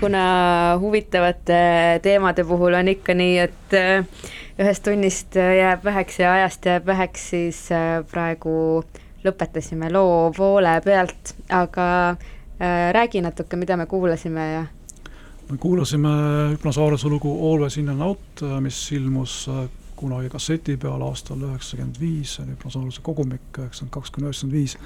[0.06, 4.04] kuna huvitavate teemade puhul on ikka nii, et äh,
[4.62, 8.84] ühest tunnist jääb väheks ja ajast jääb väheks, siis äh, praegu
[9.24, 14.60] lõpetasime loo poole pealt, aga äh, räägi natuke, mida me kuulasime ja
[15.50, 16.14] me kuulasime
[16.52, 19.48] Hüpnosauruse lugu Always in and out, mis ilmus
[19.96, 24.78] kunagi kasseti peal aastal üheksakümmend viis, see on Hüpnosauruse kogumik üheksakümmend kaks kuni üheksakümmend viis.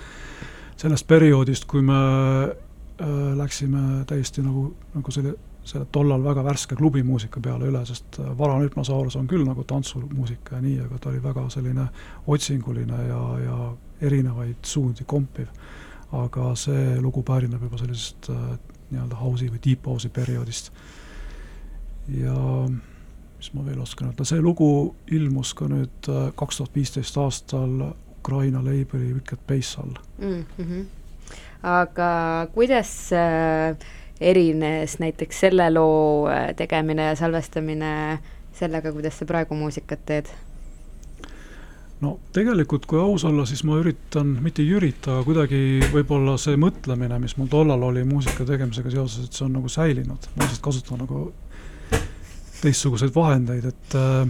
[0.81, 2.57] sellest perioodist, kui me äh,
[3.37, 5.35] läksime täiesti nagu, nagu selle,
[5.65, 10.65] selle tollal väga värske klubimuusika peale üle, sest varane Hüpnosaurus on küll nagu tantsumuusika ja
[10.65, 11.87] nii, aga ta oli väga selline
[12.27, 13.59] otsinguline ja, ja
[14.01, 15.49] erinevaid suundi kompiv.
[16.13, 18.47] aga see lugu pärineb juba sellisest äh,
[18.91, 20.73] nii-öelda house'i või deep house'i perioodist.
[22.11, 22.37] ja
[23.41, 28.61] mis ma veel oskan öelda, see lugu ilmus ka nüüd kaks tuhat viisteist aastal Ukraina
[28.65, 30.45] label'i Wicked Bass all mm.
[30.59, 30.85] -hmm.
[31.63, 32.11] Aga
[32.55, 33.77] kuidas äh,
[34.21, 38.19] erines näiteks selle loo äh, tegemine ja salvestamine
[38.57, 40.31] sellega, kuidas sa praegu muusikat teed?
[42.01, 46.57] no tegelikult, kui aus olla, siis ma üritan, mitte ei ürita, aga kuidagi võib-olla see
[46.61, 50.65] mõtlemine, mis mul tollal oli muusika tegemisega seoses, et see on nagu säilinud, ma lihtsalt
[50.65, 51.27] kasutan nagu
[52.61, 54.25] teistsuguseid vahendeid, et äh,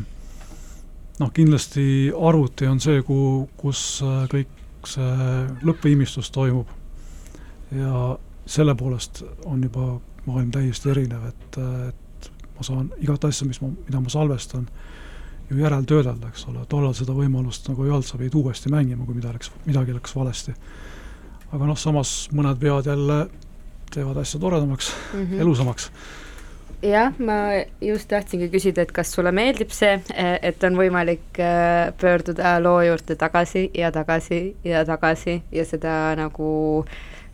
[1.21, 3.85] noh, kindlasti arvuti on see, kuhu, kus
[4.33, 5.09] kõik see
[5.66, 6.80] lõppviimistlus toimub.
[7.70, 13.61] Ja selle poolest on juba maailm täiesti erinev, et, et ma saan igat asja, mis
[13.62, 14.66] ma, mida ma salvestan,
[15.50, 19.18] ju järeltöödelda, eks ole, tollal seda võimalust nagu ei olnud, sa pidid uuesti mängima, kui
[19.18, 20.54] mida läks, midagi läks valesti.
[21.50, 23.24] aga noh, samas mõned vead jälle
[23.90, 25.40] teevad asja toredamaks mm, -hmm.
[25.40, 25.90] elusamaks
[26.83, 30.00] jah, ma just tahtsingi küsida, et kas sulle meeldib see,
[30.42, 36.85] et on võimalik äh, pöörduda loo juurde tagasi ja tagasi ja tagasi ja seda nagu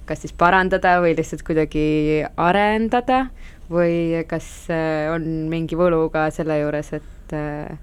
[0.06, 3.26] kas siis parandada või lihtsalt kuidagi arendada
[3.70, 7.78] või kas äh, on mingi võlu ka selle juures, et äh,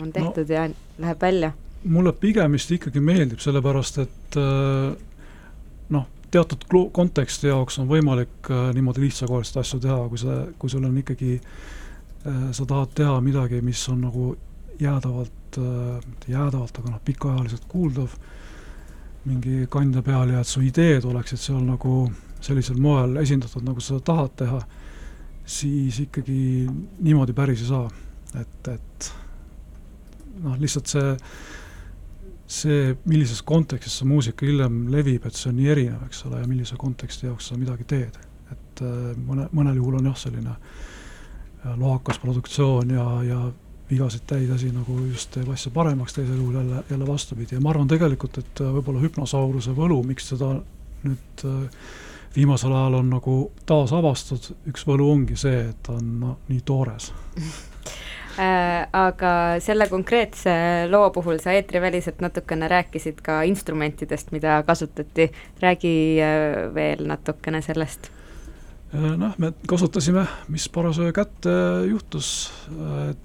[0.00, 0.66] on tehtud no, ja
[1.00, 1.54] läheb välja?
[1.84, 4.94] mulle pigem vist ikkagi meeldib, sellepärast et äh,
[5.92, 10.96] noh, teatud konteksti jaoks on võimalik niimoodi lihtsakoelist asju teha, kui sa, kui sul on
[10.98, 11.38] ikkagi
[12.24, 14.30] sa tahad teha midagi, mis on nagu
[14.80, 18.16] jäädavalt mitte jäädavalt, aga noh, pikaajaliselt kuuldav
[19.24, 22.04] mingi kandja peal ja et su ideed oleksid seal nagu
[22.44, 24.60] sellisel moel esindatud, nagu sa tahad teha,
[25.44, 26.38] siis ikkagi
[27.00, 27.88] niimoodi päris ei saa.
[28.34, 29.12] et, et
[30.42, 31.12] noh, lihtsalt see,
[32.46, 36.50] see, millises kontekstis see muusika hiljem levib, et see on nii erinev, eks ole, ja
[36.50, 38.18] millise konteksti jaoks sa midagi teed.
[38.52, 43.40] et äh, mõne, mõnel juhul on jah, selline äh, lohakas produktsioon ja, ja
[43.90, 47.58] vigasid täis asi nagu just teeb asja paremaks, teisel juhul jälle, jälle vastupidi.
[47.58, 50.56] Ja ma arvan tegelikult, et äh, võib-olla hüpnosauruse võlu, miks seda
[51.04, 51.46] nüüd
[52.36, 57.12] viimasel ajal on nagu taasavastatud, üks võlu ongi see, et ta on no, nii toores.
[58.34, 59.32] Äh, aga
[59.62, 60.50] selle konkreetse
[60.90, 65.28] loo puhul sa eetriväliselt natukene rääkisid ka instrumentidest, mida kasutati,
[65.62, 68.08] räägi äh, veel natukene sellest.
[68.90, 71.54] Äh, noh, me kasutasime, mis parasjagu kätte
[71.92, 72.32] juhtus,
[73.06, 73.22] et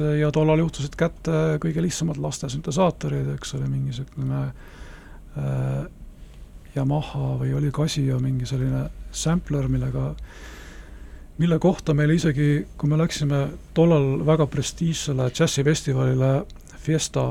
[0.00, 5.82] ja tollal juhtusid kätte kõige lihtsamad laste süntesaatorid, eks ole, mingi niisugune äh,
[6.76, 10.14] Yamaha või oli Casio mingi selline sampler, millega
[11.38, 13.42] mille kohta meil isegi, kui me läksime
[13.74, 16.32] tollal väga prestiižsele džässifestivalile
[16.82, 17.24] Fiesta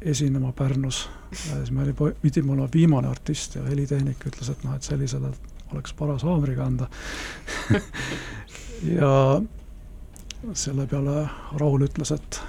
[0.00, 4.86] esinema Pärnus, siis me oli, pidime olema viimane artist ja helitehnik ütles, et noh, et
[4.86, 5.32] sellisele
[5.72, 6.88] oleks paras haamriga anda
[8.98, 9.12] ja
[10.58, 11.22] selle peale
[11.60, 12.42] Raul ütles, et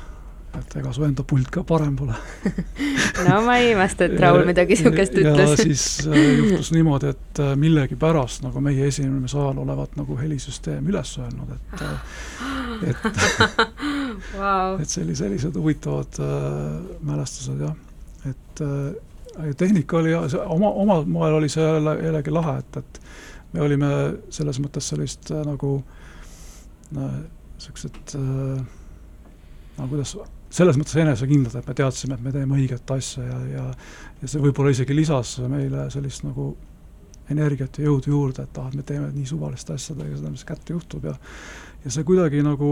[0.54, 2.14] et ega su enda pult ka parem pole
[3.28, 5.40] no ma ei imesta, et Raul midagi niisugust ütles.
[5.42, 10.92] ja siis äh, juhtus niimoodi, et äh, millegipärast nagu meie esinemise ajal olevat nagu helisüsteem
[10.94, 11.98] üles öelnud, et äh,
[12.92, 13.08] et
[14.38, 14.78] wow.
[14.82, 16.80] et see oli sellised huvitavad äh,
[17.10, 17.76] mälestused jah,
[18.30, 23.02] et äh, tehnika oli oma, omal moel oli see jälle, jällegi lahe, et, et
[23.54, 23.94] me olime
[24.34, 25.80] selles mõttes sellist äh, nagu
[27.58, 28.64] niisugused äh,
[29.78, 30.16] no kuidas
[30.54, 33.66] selles mõttes enesekindlad, et me teadsime, et me teeme õiget asja ja, ja
[34.22, 36.54] ja see võib-olla isegi lisas meile sellist nagu
[37.34, 40.76] energiat ja jõudu juurde, et ah, me teeme nii suvalist asja, teeme seda, mis kätte
[40.76, 41.16] juhtub ja
[41.84, 42.70] ja see kuidagi nagu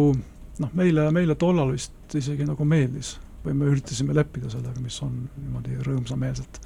[0.62, 3.16] noh, meile, meile tollal vist isegi nagu meeldis
[3.46, 6.60] või me üritasime leppida sellega, mis on niimoodi rõõmsameelselt.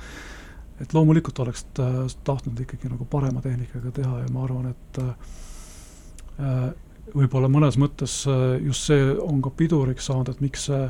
[0.84, 6.74] et loomulikult oleks tahtnud ikkagi nagu parema tehnikaga teha ja ma arvan, et äh,
[7.14, 10.88] võib-olla mõnes mõttes äh, just see on ka piduriks saanud, et miks see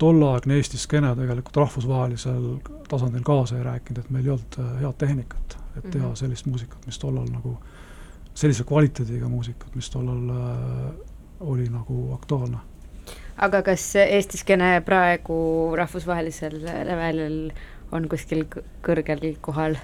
[0.00, 2.44] tolleaegne Eesti skeene tegelikult rahvusvahelisel
[2.88, 6.14] tasandil kaasa ei rääkinud, et meil ei olnud äh, head tehnikat, et teha Mhm.
[6.16, 7.58] sellist muusikat, mis tollal nagu,
[8.34, 10.90] sellise kvaliteediga muusikat, mis tollal äh,
[11.40, 12.58] oli nagu aktuaalne.
[13.36, 17.50] aga kas Eesti skeene praegu rahvusvahelisel levelil
[17.92, 19.76] on kuskil kõ- kõrgel kohal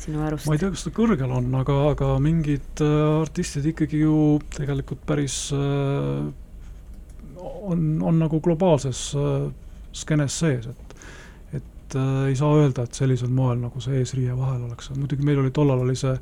[0.00, 0.48] sinu arust?
[0.48, 4.14] ma ei tea, kas ta kõrgel on, aga, aga mingid äh, artistid ikkagi ju
[4.56, 6.30] tegelikult päris äh,
[7.40, 9.50] on, on nagu globaalses äh,
[9.92, 10.86] skeenes sees, et
[11.60, 15.42] et äh, ei saa öelda, et sellisel moel nagu see eesriie vahel oleks, muidugi meil
[15.42, 16.14] oli tollal oli see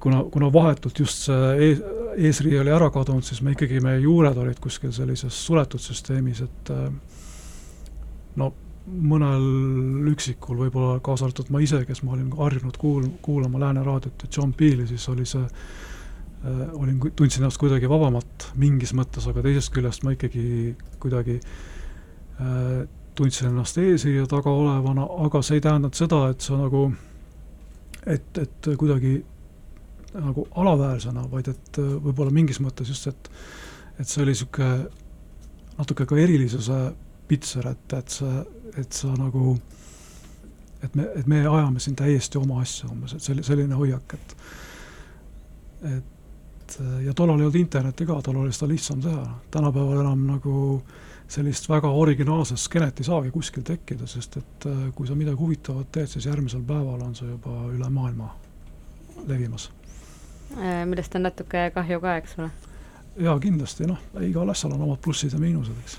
[0.00, 1.82] kuna, kuna vahetult just see ees,
[2.28, 6.72] eesriie oli ära kadunud, siis me ikkagi, meie juured olid kuskil sellises suletud süsteemis, et
[6.72, 6.86] äh,
[8.40, 8.52] no
[8.84, 9.44] mõnel
[10.12, 14.28] üksikul, võib-olla kaasa arvatud ma ise, kes ma olin harjunud kuul-, kuulama Lääne raadiot ja
[14.36, 19.72] John Peele'i, siis oli see äh, olin, tundsin ennast kuidagi vabamalt mingis mõttes, aga teisest
[19.74, 22.84] küljest ma ikkagi kuidagi äh,
[23.16, 26.88] tundsin ennast eesriie taga olevana, aga see ei tähendanud seda, et sa nagu,
[28.04, 29.16] et, et kuidagi
[30.14, 33.32] nagu alaväärsena, vaid et äh, võib-olla mingis mõttes just, et
[33.94, 34.88] et see oli niisugune
[35.78, 36.78] natuke ka erilisuse
[37.28, 38.30] pitser, et, et sa,
[38.80, 39.56] et sa nagu,
[40.82, 44.36] et me, et me ajame siin täiesti oma asja umbes, et selli-, selline hoiak, et
[45.84, 50.54] et ja tollal ei olnud internetti ka, tollal oli seda lihtsam teha, tänapäeval enam nagu
[51.28, 56.08] sellist väga originaalset skeenet ei saagi kuskil tekkida, sest et kui sa midagi huvitavat teed,
[56.08, 58.30] siis järgmisel päeval on see juba üle maailma
[59.26, 59.70] levimas.
[60.58, 62.50] Äh, millest on natuke kahju ka, eks ole.
[63.24, 65.98] jaa, kindlasti, noh, igal asjal on omad plussid ja miinused, eks.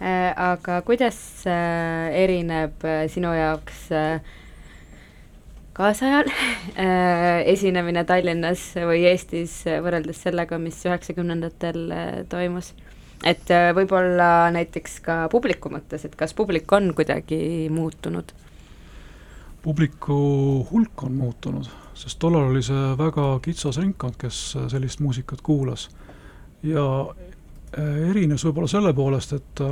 [0.00, 3.90] Äh, aga kuidas äh, erineb äh, sinu jaoks
[5.76, 6.30] kaasajal
[7.52, 11.92] esinemine Tallinnas või Eestis võrreldes sellega, mis üheksakümnendatel
[12.32, 12.72] toimus?
[13.28, 18.32] et võib-olla näiteks ka publiku mõttes, et kas publik on kuidagi muutunud?
[19.60, 20.16] publiku
[20.70, 24.40] hulk on muutunud, sest tollal oli see väga kitsas ringkond, kes
[24.72, 25.90] sellist muusikat kuulas.
[26.64, 26.88] ja
[27.78, 29.62] erines võib-olla selle poolest, et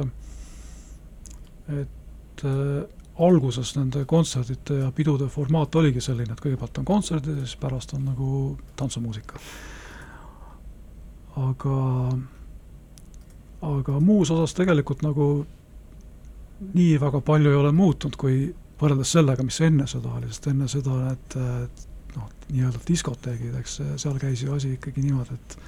[1.69, 2.85] et äh,
[3.19, 7.95] alguses nende kontserdite ja pidude formaat oligi selline, et kõigepealt on kontserdid ja siis pärast
[7.97, 8.31] on nagu
[8.79, 9.41] tantsumuusika.
[11.39, 11.75] aga,
[13.63, 15.29] aga muus osas tegelikult nagu
[16.75, 18.49] nii väga palju ei ole muutunud, kui
[18.81, 21.37] võrreldes sellega, mis enne seda oli, sest enne seda need
[22.17, 25.59] noh, nii-öelda diskoteegid, eks seal käis ju asi ikkagi niimoodi, et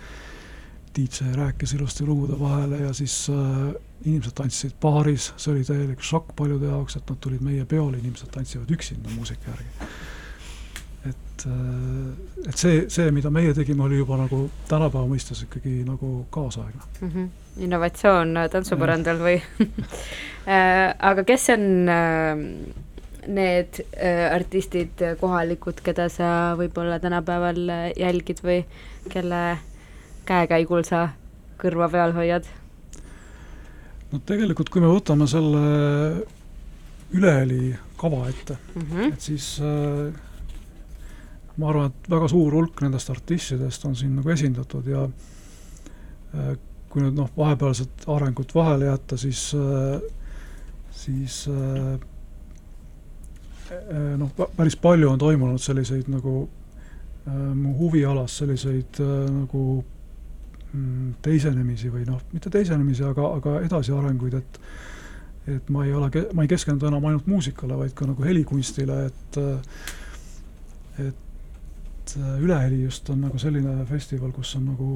[0.96, 3.74] DJ rääkis ilusti lugude vahele ja siis äh,
[4.04, 8.32] inimesed tantsisid paaris, see oli täielik šokk paljude jaoks, et nad tulid meie peole, inimesed
[8.34, 9.90] tantsivad üksinda muusika järgi.
[11.10, 11.44] et,
[12.48, 17.08] et see, see, mida meie tegime, oli juba nagu tänapäeva mõistes ikkagi nagu kaasaegne mm.
[17.08, 17.30] -hmm.
[17.64, 19.40] innovatsioon tantsupõrandal või
[21.10, 21.64] aga kes on
[23.30, 23.80] need
[24.32, 26.28] artistid kohalikud, keda sa
[26.60, 28.62] võib-olla tänapäeval jälgid või
[29.08, 29.58] kelle
[30.30, 31.08] käekäigul sa
[31.60, 32.48] kõrva peal hoiad?
[34.10, 35.64] no tegelikult, kui me võtame selle
[37.10, 39.12] Üleheli kava ette mm, -hmm.
[39.12, 40.12] et siis äh,
[41.56, 46.54] ma arvan, et väga suur hulk nendest artistidest on siin nagu esindatud ja äh,
[46.90, 50.00] kui nüüd noh, vahepealset arengut vahele jätta, siis äh,
[50.90, 52.00] siis äh,
[54.18, 56.48] noh, päris palju on toimunud selliseid nagu
[57.26, 59.84] äh, mu huvialas selliseid äh, nagu
[61.22, 64.60] teisenemisi või noh, mitte teisenemisi, aga, aga edasiarenguid, et
[65.50, 69.38] et ma ei ole, ma ei keskendu enam ainult muusikale, vaid ka nagu helikunstile, et
[71.00, 74.88] et Üleheli just on nagu selline festival, kus on nagu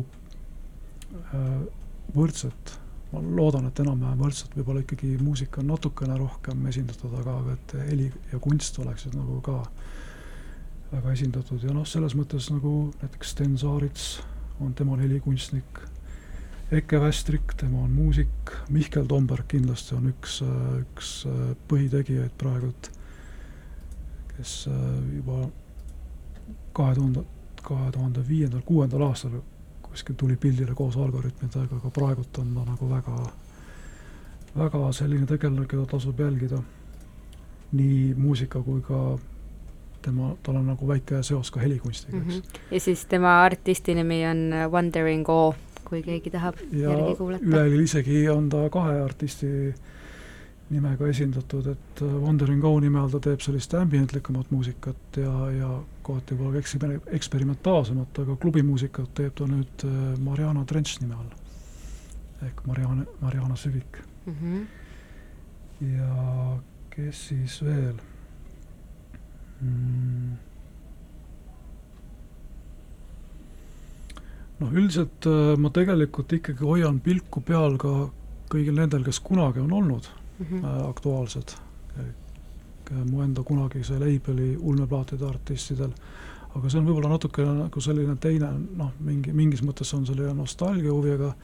[2.14, 2.74] võrdselt,
[3.12, 7.76] ma loodan, et enam-vähem võrdselt, võib-olla ikkagi muusika on natukene rohkem esindatud, aga, aga et
[7.90, 9.60] heli ja kunst oleksid nagu ka
[10.92, 14.08] väga esindatud ja noh, selles mõttes nagu näiteks Sten Saarits
[14.60, 15.80] on, tema helikunstnik,
[16.72, 20.40] Eke Västrik, tema on muusik, Mihkel Tomberg kindlasti on üks,
[20.80, 21.10] üks
[21.68, 22.90] põhitegijaid praegult,
[24.34, 24.54] kes
[25.12, 25.44] juba
[26.74, 27.24] kahe tuhande,
[27.62, 29.42] kahe tuhande viiendal, kuuendal aastal
[29.94, 33.18] kuskil tuli pildile koos algoritmidega, aga praegult on ta nagu väga,
[34.56, 36.62] väga selline tegelane, keda tasub jälgida.
[37.74, 39.18] nii muusika kui ka
[40.04, 42.40] tema, tal on nagu väike seos ka helikunstiga, eks mm.
[42.40, 42.60] -hmm.
[42.74, 47.44] ja siis tema artisti nimi on Wandering Awe, kui keegi tahab ja järgi kuulata.
[47.44, 49.74] Ülelil isegi on ta kahe artisti
[50.72, 55.70] nimega esindatud, et äh, Wandering Go nime all ta teeb sellist ambientlikumat muusikat ja, ja
[56.06, 61.32] kohati võib-olla eksper-, eksperimentaalsemat, aga klubimuusikat teeb ta nüüd äh, Mariana Trench nime all.
[62.44, 64.34] ehk Mariana, Mariana Süvik mm.
[64.40, 64.64] -hmm.
[65.98, 66.58] ja
[66.90, 68.00] kes siis veel?
[74.60, 77.94] Noh, üldiselt äh, ma tegelikult ikkagi hoian pilku peal ka
[78.52, 80.88] kõigil nendel, kes kunagi on olnud mm -hmm.
[80.88, 81.56] aktuaalsed.
[83.04, 85.90] mu enda kunagise label'i ulmeplaatide artistidel,
[86.54, 90.92] aga see on võib-olla natukene nagu selline teine noh, mingi, mingis mõttes on selline nostalgia
[90.92, 91.34] huvi, aga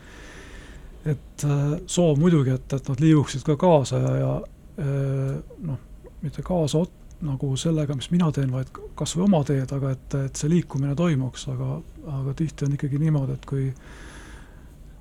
[1.04, 4.42] et äh, soov muidugi, et, et nad liiguksid ka kaasa ja, ja
[4.84, 5.78] äh, noh,
[6.20, 6.84] mitte kaasa
[7.24, 10.94] nagu sellega, mis mina teen, vaid kas või oma teed, aga et, et see liikumine
[10.96, 11.74] toimuks, aga,
[12.20, 13.66] aga tihti on ikkagi niimoodi, et kui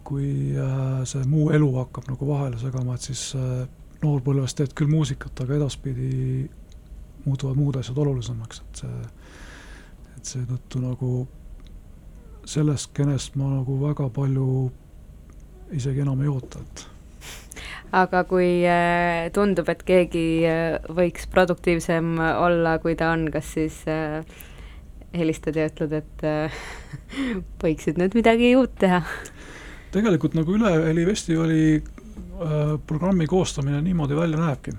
[0.10, 3.68] kui äh, see muu elu hakkab nagu vahele segama, et siis äh,
[4.02, 6.48] noorpõlves teed küll muusikat, aga edaspidi
[7.26, 9.02] muutuvad muud asjad olulisemaks, et see,
[10.16, 11.12] et seetõttu nagu
[12.50, 14.48] sellest skeenest ma nagu väga palju
[15.78, 16.86] isegi enam ei oota, et
[17.96, 23.82] aga kui äh, tundub, et keegi äh, võiks produktiivsem olla, kui ta on, kas siis
[23.90, 24.22] äh,
[25.16, 26.28] helistad ja ütled, et
[27.64, 29.02] võiksid nüüd midagi uut teha?
[29.90, 31.64] tegelikult nagu Üleheli festivali
[32.86, 34.72] programmi koostamine niimoodi välja näebki,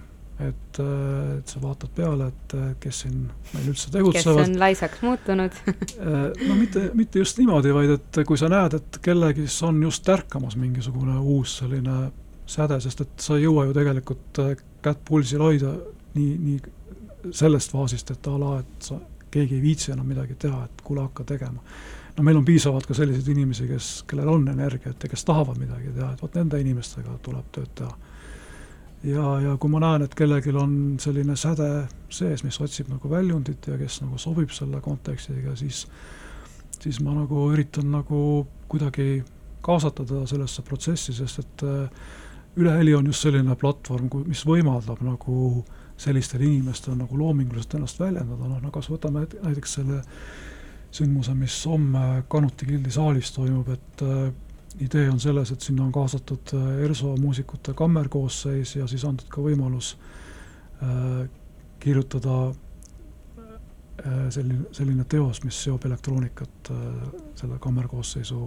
[0.47, 4.39] et, et sa vaatad peale, et kes siin meil üldse tegutsevad.
[4.39, 5.59] kes on laisaks muutunud
[6.47, 10.55] no mitte, mitte just niimoodi, vaid et kui sa näed, et kellegis on just tärkamas
[10.63, 11.99] mingisugune uus selline
[12.51, 14.43] säde, sest et sa ei jõua ju tegelikult
[14.83, 15.73] kätt pulsil hoida
[16.17, 18.99] nii, nii sellest faasist, et a la, et sa,
[19.31, 21.63] keegi ei viitsi enam midagi teha, et kuule, hakka tegema
[22.17, 25.93] no meil on piisavalt ka selliseid inimesi, kes, kellel on energiat ja kes tahavad midagi
[25.95, 27.93] teha, et vot nende inimestega tuleb tööd teha.
[29.09, 31.71] ja, ja kui ma näen, et kellelgi on selline säde
[32.13, 35.87] sees, mis otsib nagu väljundit ja kes nagu sobib selle kontekstiga, siis
[36.81, 39.23] siis ma nagu üritan nagu kuidagi
[39.61, 42.11] kaasata teda sellesse protsessi, sest et äh,
[42.57, 45.65] Üleheli on just selline platvorm, mis võimaldab nagu
[46.01, 50.01] sellistel inimestel nagu loominguliselt ennast väljendada, noh, no kas võtame näiteks selle
[50.91, 54.33] sündmuse, mis homme Kanuti gildi saalis toimub, et äh,
[54.83, 59.45] idee on selles, et sinna on kaasatud äh, ERSO muusikute kammerkoosseis ja siis antud ka
[59.45, 59.93] võimalus
[60.83, 61.29] äh,
[61.81, 68.43] kirjutada äh, selline, selline teos, mis seob elektroonikat äh, selle kammerkoosseisu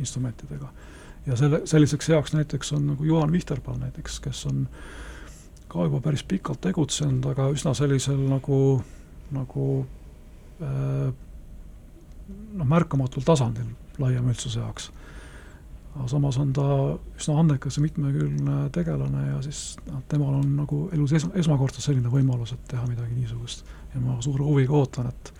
[0.00, 0.72] instrumentidega.
[1.26, 4.66] Ja selle, selliseks heaks näiteks on nagu Juhan Vihterpall näiteks, kes on
[5.72, 8.56] ka juba päris pikalt tegutsenud, aga üsna sellisel nagu,
[9.32, 9.68] nagu
[10.62, 11.12] äh,
[12.52, 13.70] noh, märkamatul tasandil
[14.02, 14.90] laiema üldsuse jaoks.
[15.94, 16.66] aga samas on ta
[17.18, 22.12] üsna andekas ja mitmekülgne tegelane ja siis noh, temal on nagu elus es-, esmakordselt selline
[22.12, 23.64] võimalus, et teha midagi niisugust.
[23.94, 25.34] ja ma suure huviga ootan, et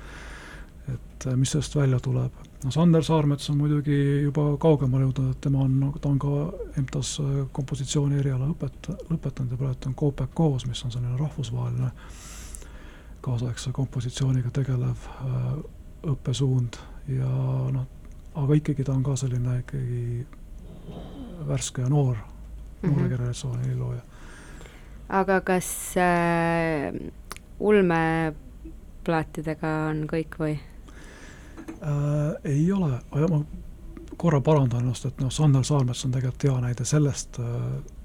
[0.92, 2.32] et mis sellest välja tuleb.
[2.64, 6.32] No Sander Saarmets on muidugi juba kaugemale jõudnud, et tema on, ta on ka
[6.78, 7.10] EMTA-s
[7.52, 11.90] kompositsiooni eriala õpet-, lõpetanud ja praegu on Coopec koos, mis on selline rahvusvaheline
[13.22, 15.14] kaasaegse kompositsiooniga tegelev äh,
[16.12, 16.72] õppesuund
[17.14, 17.32] ja
[17.74, 17.86] noh,
[18.38, 20.26] aga ikkagi ta on ka selline ikkagi
[21.46, 22.18] värske ja noor, noore
[22.82, 23.08] mm -hmm.
[23.08, 24.00] generatsiooni helilooja.
[25.08, 26.92] aga kas äh,
[27.60, 30.58] ulmeplaatidega on kõik või
[31.82, 32.34] äh,?
[32.44, 32.98] ei ole,
[33.30, 33.44] ma
[34.16, 37.46] korra parandan ennast, et noh, Sander Saarmets on tegelikult hea näide sellest äh,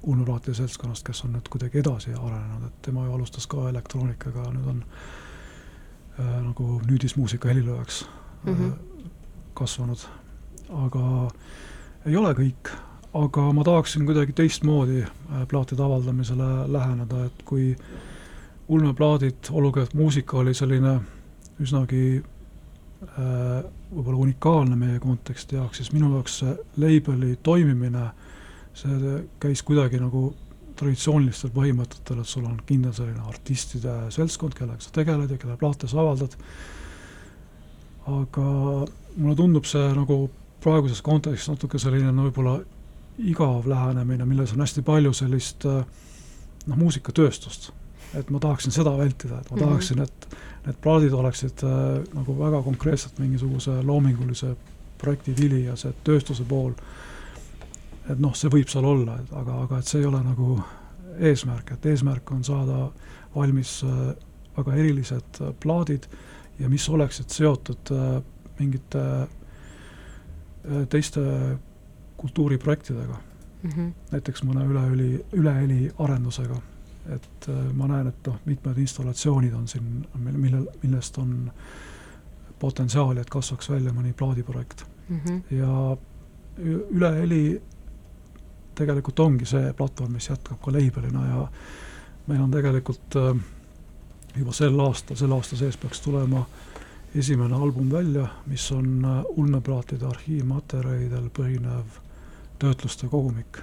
[0.08, 4.70] ulmeplaatide seltskonnast, kes on nüüd kuidagi edasi arenenud, et tema ju alustas ka elektroonikaga, nüüd
[4.72, 8.06] on äh, nagu nüüdismuusika heliloojaks
[8.46, 9.10] mm -hmm.
[9.54, 10.08] kasvanud.
[10.70, 11.30] aga
[12.06, 12.72] ei ole kõik,
[13.14, 17.76] aga ma tahaksin kuidagi teistmoodi äh, plaatide avaldamisele läheneda, et kui
[18.68, 21.00] ulmeplaadid, olgugi et muusika oli selline
[21.60, 22.37] üsnagi äh,
[22.98, 28.08] võib-olla unikaalne meie konteksti jaoks, siis minu jaoks see label'i toimimine,
[28.78, 30.32] see käis kuidagi nagu
[30.78, 35.90] traditsioonilistel põhimõtetel, et sul on kindel selline artistide seltskond, kellega sa tegeled ja kelle plaate
[35.90, 36.36] sa avaldad,
[38.08, 38.48] aga
[39.18, 40.20] mulle tundub see nagu
[40.64, 42.60] praeguses kontekstis natuke selline no võib-olla
[43.18, 47.72] igav lähenemine, milles on hästi palju sellist noh, muusikatööstust.
[48.16, 49.66] Et ma tahaksin seda vältida, et ma mhm.
[49.66, 50.28] tahaksin, et
[50.66, 51.82] need plaadid oleksid äh,
[52.14, 54.56] nagu väga konkreetselt mingisuguse loomingulise
[54.98, 56.74] projekti vili ja see tööstuse pool,
[58.10, 60.58] et noh, see võib seal olla, aga, aga et see ei ole nagu
[61.18, 62.88] eesmärk, et eesmärk on saada
[63.36, 64.16] valmis äh,
[64.58, 66.08] väga erilised äh, plaadid
[66.60, 68.22] ja mis oleksid seotud äh,
[68.60, 71.22] mingite äh, teiste
[72.18, 73.18] kultuuriprojektidega
[73.64, 73.70] mm.
[73.70, 73.92] -hmm.
[74.12, 76.62] näiteks mõne üleüli, üleheli arendusega
[77.16, 81.52] et äh, ma näen, et noh, mitmed installatsioonid on siin, millel, millest on
[82.60, 85.20] potentsiaali, et kasvaks välja mõni plaadiprojekt mm.
[85.20, 85.42] -hmm.
[85.56, 85.98] ja
[86.58, 87.62] ü- Üleheli
[88.76, 91.48] tegelikult ongi see platvorm, mis jätkab ka label'ina ja
[92.28, 93.36] meil on tegelikult äh,
[94.38, 96.46] juba sel aastal, selle aasta sees peaks tulema
[97.16, 102.02] esimene album välja, mis on äh, ulmeplaatide arhiivmaterjalidel põhinev
[102.60, 103.58] töötluste kogumik.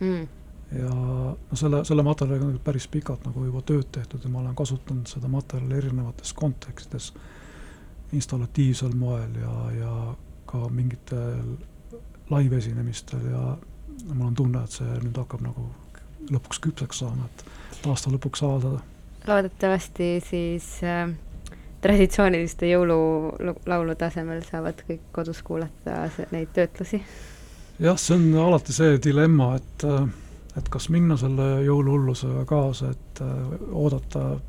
[0.00, 0.28] mm.
[0.72, 4.54] Ja no selle, selle materjaliga on päris pikalt nagu juba tööd tehtud ja ma olen
[4.58, 7.12] kasutanud seda materjali erinevates kontekstides,
[8.12, 9.94] installatiivsel moel ja, ja
[10.50, 11.56] ka mingitel
[12.30, 13.56] live-esinemistel ja
[14.14, 15.66] mul on tunne, et see nüüd hakkab nagu
[16.30, 18.80] lõpuks küpseks saama, et aasta lõpuks avaldada.
[19.26, 21.10] loodetavasti siis äh,
[21.84, 26.02] traditsiooniliste jõululaulude asemel saavad kõik kodus kuulata
[26.32, 27.02] neid töötlusi.
[27.80, 30.08] jah, see on alati see dilemma, et, äh,
[30.58, 33.28] et kas minna selle jõuluhullusega kaasa, et äh,
[33.70, 34.40] oodata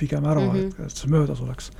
[0.00, 0.50] pigem ära mm.
[0.50, 0.56] -hmm.
[0.68, 1.70] et, et see möödas oleks.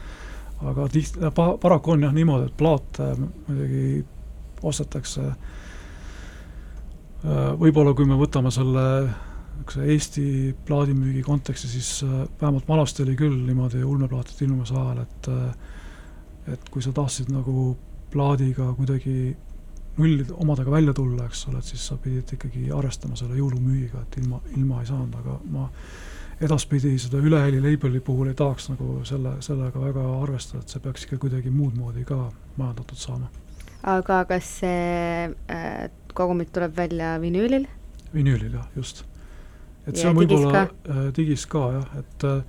[0.60, 4.04] aga tihti, pa-, paraku on jah niimoodi, et plaate muidugi
[4.62, 5.36] ostetakse äh,
[7.60, 8.86] võib-olla kui me võtame selle
[9.60, 12.08] niisuguse Eesti plaadimüügi konteksti, siis äh,
[12.40, 15.54] vähemalt vanasti oli küll niimoodi ulmeplaatide ilmumise ajal, et äh,
[16.52, 17.76] et kui sa tahtsid nagu
[18.10, 19.36] plaadiga kuidagi
[20.00, 24.16] nulli omadega välja tulla, eks ole, et siis sa pidid ikkagi arvestama selle jõulumüügiga, et
[24.22, 25.66] ilma, ilma ei saanud, aga ma
[26.40, 31.06] edaspidi seda üleheli label'i puhul ei tahaks nagu selle, sellega väga arvestada, et see peaks
[31.06, 32.18] ikka kuidagi muud moodi ka
[32.56, 33.28] majandatud saama.
[33.82, 37.68] aga kas see äh, kogumik tuleb välja vinüülil?
[38.14, 39.04] vinüülil jah, just.
[39.86, 42.40] et Ja see on võib-olla äh, digis ka jah, et äh,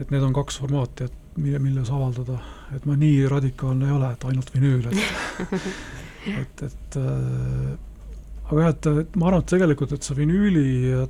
[0.00, 2.38] et need on kaks formaati, et mille, milles avaldada,
[2.74, 5.60] et ma nii radikaalne ei ole, et ainult vinüül, et
[6.26, 7.76] et, et äh,
[8.50, 10.66] aga jah, et, et ma arvan, et tegelikult, et see vinüüli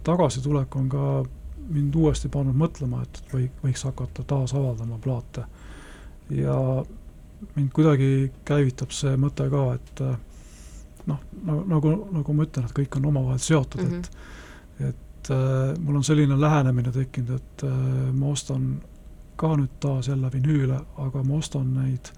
[0.07, 1.07] tagasitulek on ka
[1.75, 5.47] mind uuesti pannud mõtlema, et või, võiks hakata taas avaldama plaate.
[6.31, 6.59] ja
[7.55, 10.17] mind kuidagi käivitab see mõte ka, et äh,
[11.11, 14.01] noh, nagu, nagu ma ütlen, et kõik on omavahel seotud mm, Mhm.
[14.01, 14.89] -hmm.
[14.89, 17.63] et et äh, mul on selline lähenemine tekkinud, et
[18.13, 18.83] ma ostan
[19.37, 22.11] ka nüüd taas jälle vinüüle, aga ma ostan neid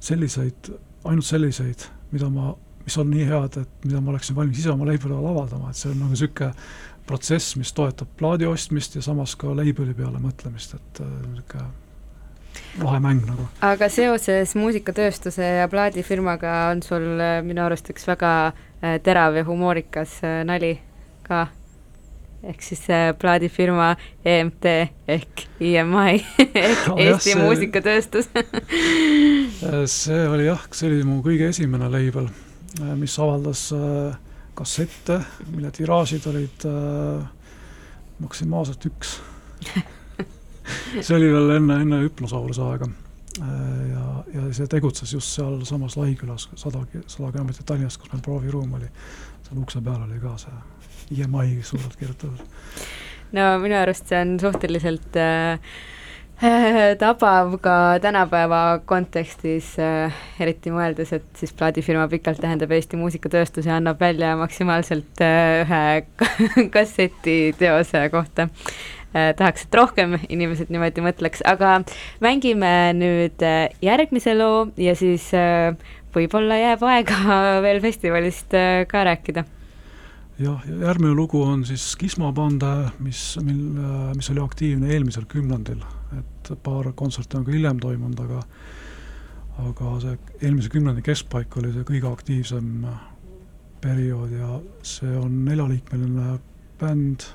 [0.00, 0.70] selliseid,
[1.04, 4.88] ainult selliseid, mida ma, mis on nii head, et mida ma oleksin valmis ise oma
[4.88, 6.52] all avaldama, et see on nagu niisugune
[7.06, 11.70] protsess, mis toetab plaadi ostmist ja samas ka label'i peale mõtlemist, et niisugune
[12.82, 13.46] lahe mäng nagu.
[13.66, 19.44] aga seoses muusikatööstuse ja plaadifirmaga on sul äh, minu arust üks väga äh, terav ja
[19.46, 20.76] humoorikas äh, nali
[21.26, 21.46] ka.
[22.42, 23.90] Ehk siis äh, plaadifirma
[24.24, 24.64] EMT
[25.12, 28.30] ehk EMI ehk Oh, jah, Eesti see- Muusikatööstus
[29.60, 32.30] Äh, see oli jah, see oli mu kõige esimene label,
[32.96, 34.14] mis avaldas äh,
[34.56, 35.18] kassette,
[35.52, 37.26] mille tiraažid olid äh,
[38.24, 39.18] maksimaalselt üks.
[41.04, 42.88] see oli veel enne, enne hüpnosauruse aega.
[43.40, 48.74] Äh, ja, ja see tegutses just sealsamas Lahikülas, sada, sada kilomeetrit Tallinnast, kus meil prooviruum
[48.80, 48.88] oli.
[49.46, 50.56] seal ukse peal oli ka see
[51.10, 52.42] IMI suurelt kirjutatud.
[53.32, 55.58] no minu arust see on suhteliselt äh,
[57.02, 63.76] tabav ka tänapäeva kontekstis äh,, eriti mõeldes, et siis plaadifirma pikalt tähendab Eesti Muusikatööstus ja
[63.76, 68.48] annab välja maksimaalselt äh, ühe kasseti teose kohta
[69.12, 69.34] äh,.
[69.36, 71.80] tahaks, et rohkem inimesed niimoodi mõtleks, aga
[72.24, 75.74] mängime nüüd äh, järgmise loo ja siis äh,
[76.16, 79.44] võib-olla jääb aega veel festivalist äh, ka rääkida
[80.40, 82.64] jah, ja järgmine lugu on siis Skisma band,
[83.04, 83.60] mis, mil,
[84.16, 85.82] mis oli aktiivne eelmisel kümnendil,
[86.18, 88.44] et paar kontserti on ka hiljem toimunud, aga
[89.60, 92.86] aga see eelmise kümnendi keskpaik oli see kõige aktiivsem
[93.84, 94.54] periood ja
[94.86, 96.38] see on neljaliikmeline
[96.80, 97.26] bänd,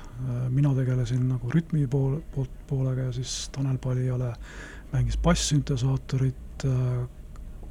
[0.50, 4.32] mina tegelesin nagu rütmi pool, poolt, poolega ja siis Tanel Palijale
[4.90, 6.66] mängis bass-süntesaatorit,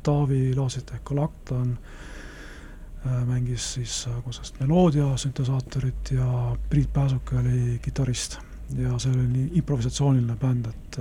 [0.05, 1.73] Taavi Laasik ehk Galaktan
[3.27, 8.39] mängis siis kusagist meloodia süntesaatorit ja Priit Pääsuke oli kitarrist.
[8.77, 10.97] ja see oli nii improvisatsiooniline bänd, et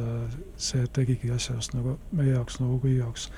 [0.60, 3.30] see tegigi asja just nagu meie jaoks nagu kõigi jaoks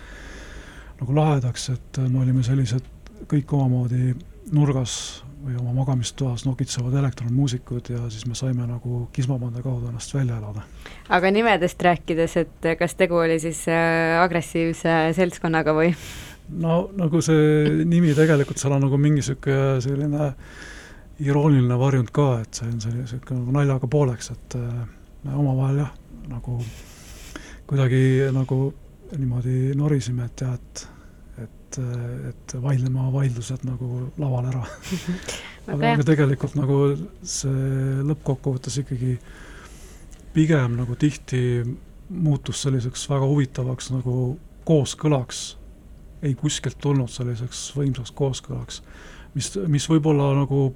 [1.01, 2.89] nagu lahedaks, et me olime sellised
[3.31, 4.17] kõik omamoodi
[4.53, 10.39] nurgas või oma magamistoas nokitsevad elektronmuusikud ja siis me saime nagu kismapande kaudu ennast välja
[10.41, 10.63] elada.
[11.09, 15.93] aga nimedest rääkides, et kas tegu oli siis äh, agressiivse seltskonnaga või?
[16.49, 20.33] No nagu see nimi tegelikult, seal on nagu mingi niisugune selline
[21.25, 24.59] irooniline varjund ka, et see on selline niisugune nagu naljaga pooleks, et
[25.25, 25.95] me omavahel jah,
[26.31, 26.59] nagu
[27.67, 28.03] kuidagi
[28.35, 28.61] nagu
[29.17, 30.87] niimoodi norisime, et jah, et
[31.37, 31.79] et,
[32.31, 34.63] et vaidleme oma vaidlused nagu laval ära.
[35.67, 36.77] Aga, aga tegelikult nagu
[37.27, 39.17] see lõppkokkuvõttes ikkagi
[40.31, 41.41] pigem nagu tihti
[42.07, 44.37] muutus selliseks väga huvitavaks nagu
[44.69, 45.41] kooskõlaks,
[46.27, 48.81] ei kuskilt tulnud selliseks võimsaks kooskõlaks,
[49.37, 50.69] mis, mis võib-olla nagu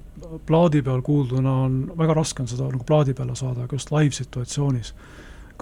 [0.47, 4.93] plaadi peal kuulduna on, väga raske on seda nagu plaadi peale saada, aga just live-situatsioonis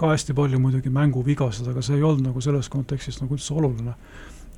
[0.00, 3.94] ka hästi palju muidugi mänguvigasid, aga see ei olnud nagu selles kontekstis nagu üldse oluline.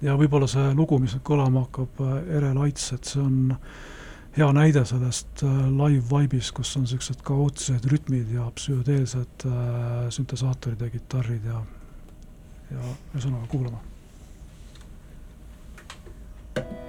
[0.02, 3.56] ja võib-olla see lugu, mis nüüd kõlama hakkab, Ere Laits, et see on
[4.36, 10.82] hea näide sellest äh, live vibe'ist, kus on niisugused kaootilised rütmid ja psühhedeelsed äh, süntesaatorid
[10.82, 11.62] ja kitarrid ja
[12.72, 13.82] ja ühesõnaga kuulama
[16.54, 16.81] Thank you.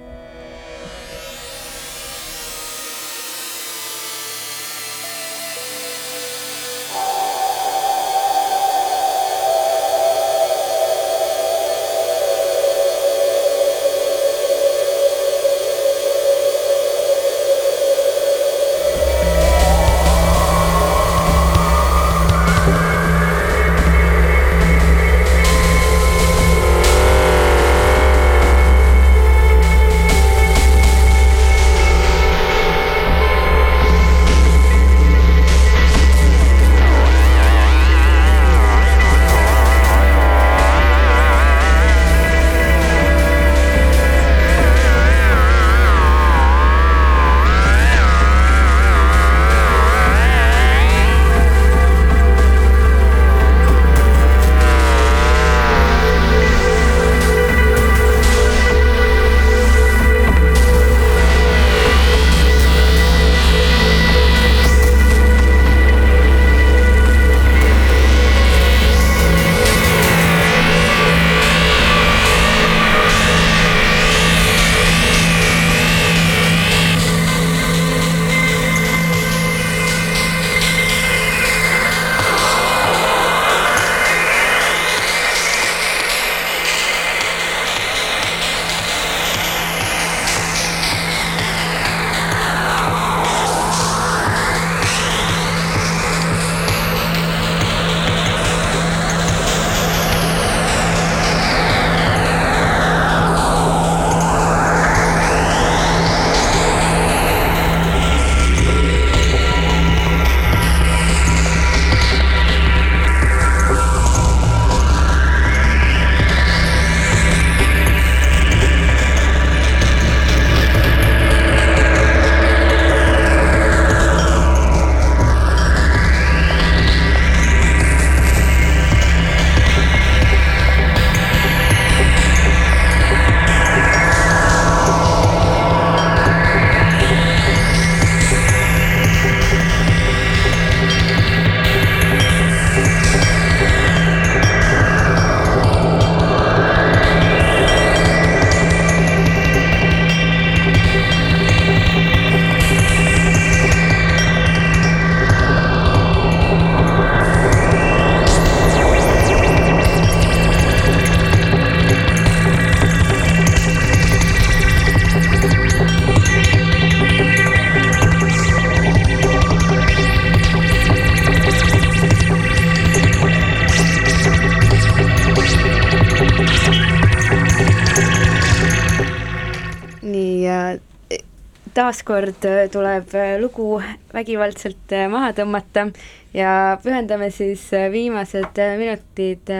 [181.74, 183.78] Taaskord äh, tuleb äh, lugu
[184.14, 185.88] vägivaldselt äh, maha tõmmata
[186.34, 186.50] ja
[186.82, 189.50] pühendame siis viimased minutid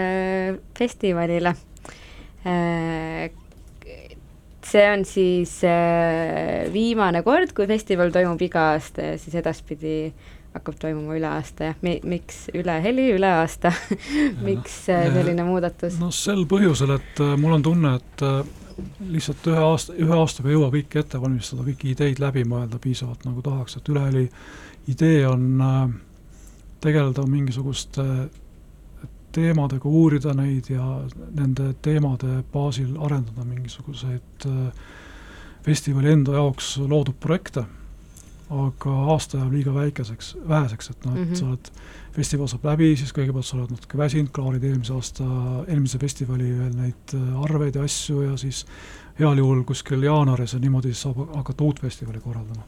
[0.79, 1.55] festivalile.
[4.65, 5.53] see on siis
[6.75, 10.11] viimane kord, kui festival toimub iga aasta ja siis edaspidi
[10.55, 13.73] hakkab toimuma üle aasta, jah, mi-, miks üle heli, üle aasta
[14.49, 15.97] miks selline muudatus?
[16.03, 18.27] no sel põhjusel, et mul on tunne, et
[19.01, 23.27] lihtsalt ühe aasta, ühe aastaga ei jõua kõike ette valmistada, kõiki ideid läbi mõelda piisavalt,
[23.29, 24.25] nagu tahaks, et üleheli
[24.91, 25.85] idee on äh,
[26.85, 28.05] tegeleda mingisuguste
[29.35, 30.85] teemadega, uurida neid ja
[31.35, 34.85] nende teemade baasil arendada mingisuguseid äh,
[35.65, 37.65] festivali enda jaoks loodud projekte,
[38.51, 41.39] aga aasta jääb liiga väikeseks, väheseks, et noh, et mm -hmm.
[41.39, 41.71] sa oled
[42.13, 45.25] festival saab läbi, siis kõigepealt sa oled natuke väsinud, klaarid eelmise aasta,
[45.69, 48.67] eelmise festivali veel neid äh, arveid ja asju ja siis
[49.19, 52.63] heal juhul kuskil jaanuaris ja niimoodi saab hakata uut festivali korraldama.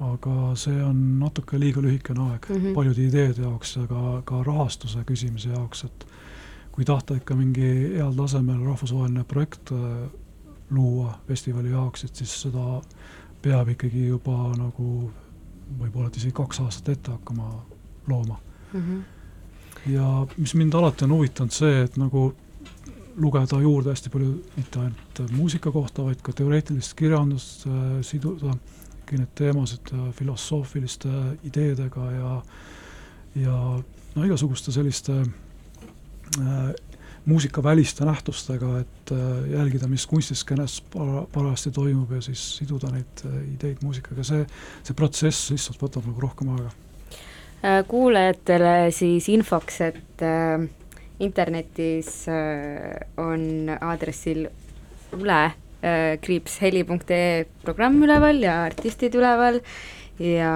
[0.00, 2.74] aga see on natuke liiga lühikene aeg mm -hmm.
[2.74, 6.06] paljude ideede jaoks ja ka, ka rahastuse küsimise jaoks, et
[6.72, 10.10] kui tahta ikka mingi heal tasemel rahvusvaheline projekt äh,
[10.70, 12.82] luua festivali jaoks, et siis seda
[13.46, 15.10] peab ikkagi juba nagu
[15.80, 17.50] võib-olla et isegi kaks aastat ette hakkama
[18.10, 18.38] looma
[18.72, 18.80] mm.
[18.80, 19.92] -hmm.
[19.94, 22.28] ja mis mind alati on huvitanud, see, et nagu
[23.16, 28.58] lugeda juurde hästi palju mitte ainult muusika kohta, vaid ka teoreetilist kirjandust äh,, siduda
[29.06, 31.10] kõiki neid teemasid äh, filosoofiliste
[31.46, 32.30] ideedega ja
[33.36, 33.56] ja
[34.16, 36.72] no igasuguste selliste äh,
[37.26, 43.38] muusikaväliste nähtustega, et äh, jälgida, mis kunstiskeenes para-, parajasti toimub ja siis siduda neid äh,
[43.54, 44.46] ideid muusikaga, see,
[44.86, 46.70] see protsess lihtsalt võtab nagu rohkem aega.
[47.64, 50.68] Äh, kuulajatele siis infoks, et äh,
[51.20, 54.46] internetis äh, on aadressil
[55.16, 59.60] ule äh, kriips heli.ee programm üleval ja artistid üleval
[60.22, 60.52] ja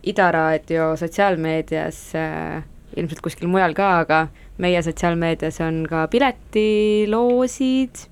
[0.00, 2.62] Ida Raadio sotsiaalmeedias äh,
[2.96, 4.20] ilmselt kuskil mujal ka, aga
[4.60, 8.06] meie sotsiaalmeedias on ka piletiloosid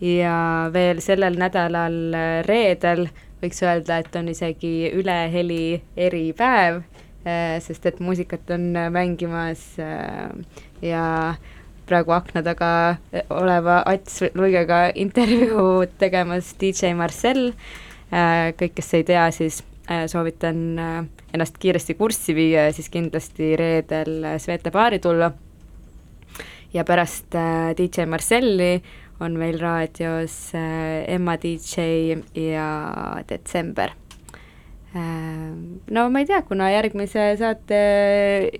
[0.00, 3.06] ja veel sellel nädalal äh, reedel
[3.40, 6.82] võiks öelda, et on isegi üleheli eripäev,
[7.24, 10.28] äh, sest et muusikat on mängimas äh,
[10.84, 11.04] ja
[11.88, 12.72] praegu akna taga
[13.34, 17.50] oleva Ats Luigega intervjuud tegemas DJ Marcel,
[18.10, 19.58] kõik, kes ei tea, siis
[20.10, 25.32] soovitan ennast kiiresti kurssi viia ja siis kindlasti reedel Svete baari tulla
[26.72, 28.82] ja pärast äh, DJ Marcelli
[29.20, 32.68] on meil raadios äh, Emma DJ ja
[33.28, 33.92] Detsember
[34.94, 35.50] äh,.
[35.90, 37.80] no ma ei tea, kuna järgmise saate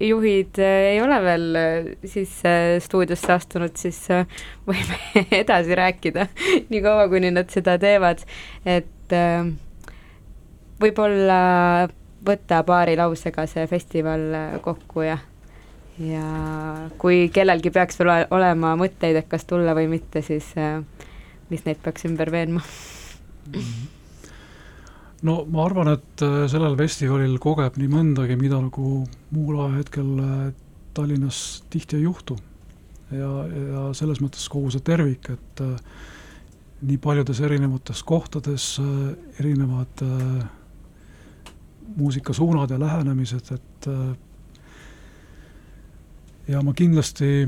[0.05, 2.53] juhid äh, ei ole veel äh, sisse
[2.85, 4.27] stuudiosse astunud, siis äh,
[4.69, 5.01] võime
[5.43, 6.29] edasi rääkida
[6.73, 8.27] niikaua, kuni nad seda teevad,
[8.67, 9.49] et äh,
[10.81, 11.41] võib-olla
[12.27, 14.29] võtta paari lausega see festival
[14.61, 15.17] kokku ja
[16.01, 20.81] ja kui kellelgi peaks veel olema mõtteid, et kas tulla või mitte, siis äh,
[21.53, 22.63] mis neid peaks ümber veenma
[25.27, 29.03] no ma arvan, et äh, sellel festivalil kogeb nii mõndagi, mida nagu
[29.35, 30.47] muul ajahetkel äh,
[30.97, 32.37] Tallinnas tihti ei juhtu.
[33.15, 35.63] ja, ja selles mõttes kogu see tervik, et
[36.81, 38.65] nii paljudes erinevates kohtades
[39.39, 40.03] erinevad
[41.97, 43.89] muusikasuunad ja lähenemised, et
[46.51, 47.47] ja ma kindlasti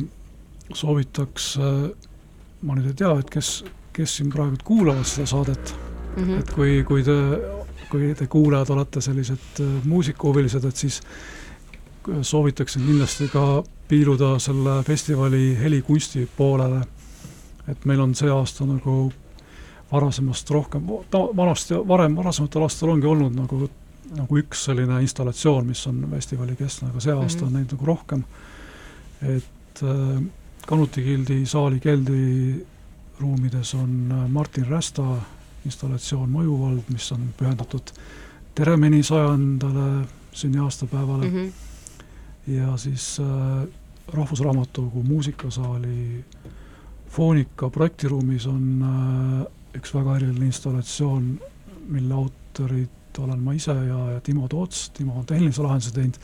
[0.75, 1.91] soovitaks, äh,
[2.63, 3.51] ma nüüd ei tea, et kes,
[3.93, 5.75] kes siin praegu kuulavad seda saadet
[6.17, 6.39] mm, -hmm.
[6.41, 7.19] et kui, kui te,
[7.91, 11.01] kui te kuulajad olete sellised äh, muusikahuvilised, et siis
[12.23, 16.81] soovitaksin kindlasti ka piiluda selle festivali helikunsti poolele.
[17.69, 19.13] et meil on see aasta nagu
[19.93, 20.83] varasemast rohkem,
[21.37, 23.69] vanasti, varem, varasematel aastatel ongi olnud nagu,
[24.17, 27.47] nagu üks selline installatsioon, mis on festivali keskne, aga see aasta mm -hmm.
[27.47, 28.25] on neid nagu rohkem
[29.23, 30.23] et äh,
[30.67, 35.17] Kanuti gildi saali keldriruumides on äh, Martin Rästa
[35.67, 37.93] installatsioon Mõjuvald, mis on pühendatud
[38.55, 41.37] Teremeni sajandale sünniaastapäevale mm.
[41.37, 42.53] -hmm.
[42.53, 43.69] ja siis äh,
[44.13, 46.25] Rahvusraamatukogu muusikasaali
[47.09, 49.47] Foonika projektiruumis on äh,
[49.77, 51.41] üks väga eriline installatsioon,
[51.89, 56.17] mille autorid olen ma ise ja, ja Timo Toots, Timo on tehnilise lahenduse teinud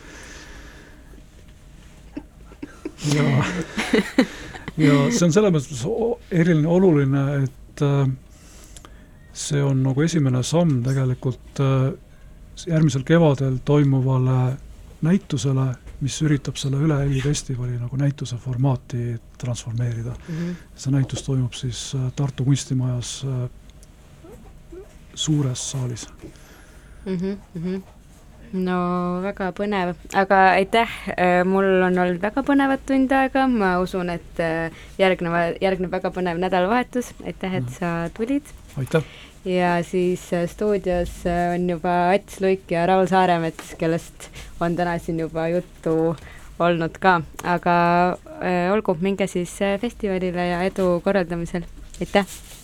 [3.14, 3.44] ja,
[4.78, 5.82] ja see on selles mõttes
[6.34, 8.06] eriline, oluline, et äh,
[9.32, 11.90] see on nagu esimene samm tegelikult äh,
[12.66, 14.56] järgmisel kevadel toimuvale
[15.06, 15.68] näitusele,
[16.02, 20.34] mis üritab selle Üle Heli festivali nagu näituse formaati transformeerida mm.
[20.34, 20.56] -hmm.
[20.74, 23.26] see näitus toimub siis äh, Tartu kunstimajas
[25.14, 26.08] suures saalis
[27.06, 27.14] mm.
[27.16, 27.97] -hmm, mm -hmm
[28.52, 28.78] no
[29.24, 34.42] väga põnev, aga aitäh, äh, mul on olnud väga põnevat tund aega, ma usun, et
[34.42, 38.48] äh, järgneva, järgneb väga põnev nädalavahetus, aitäh, et sa tulid.
[38.80, 39.06] aitäh!
[39.48, 44.30] ja siis äh, stuudios on juba Ats Luik ja Raul Saaremets, kellest
[44.60, 46.16] on täna siin juba juttu
[46.58, 47.78] olnud ka, aga
[48.74, 51.68] olgu, minge siis festivalile ja edu korraldamisel,
[52.00, 52.47] aitäh!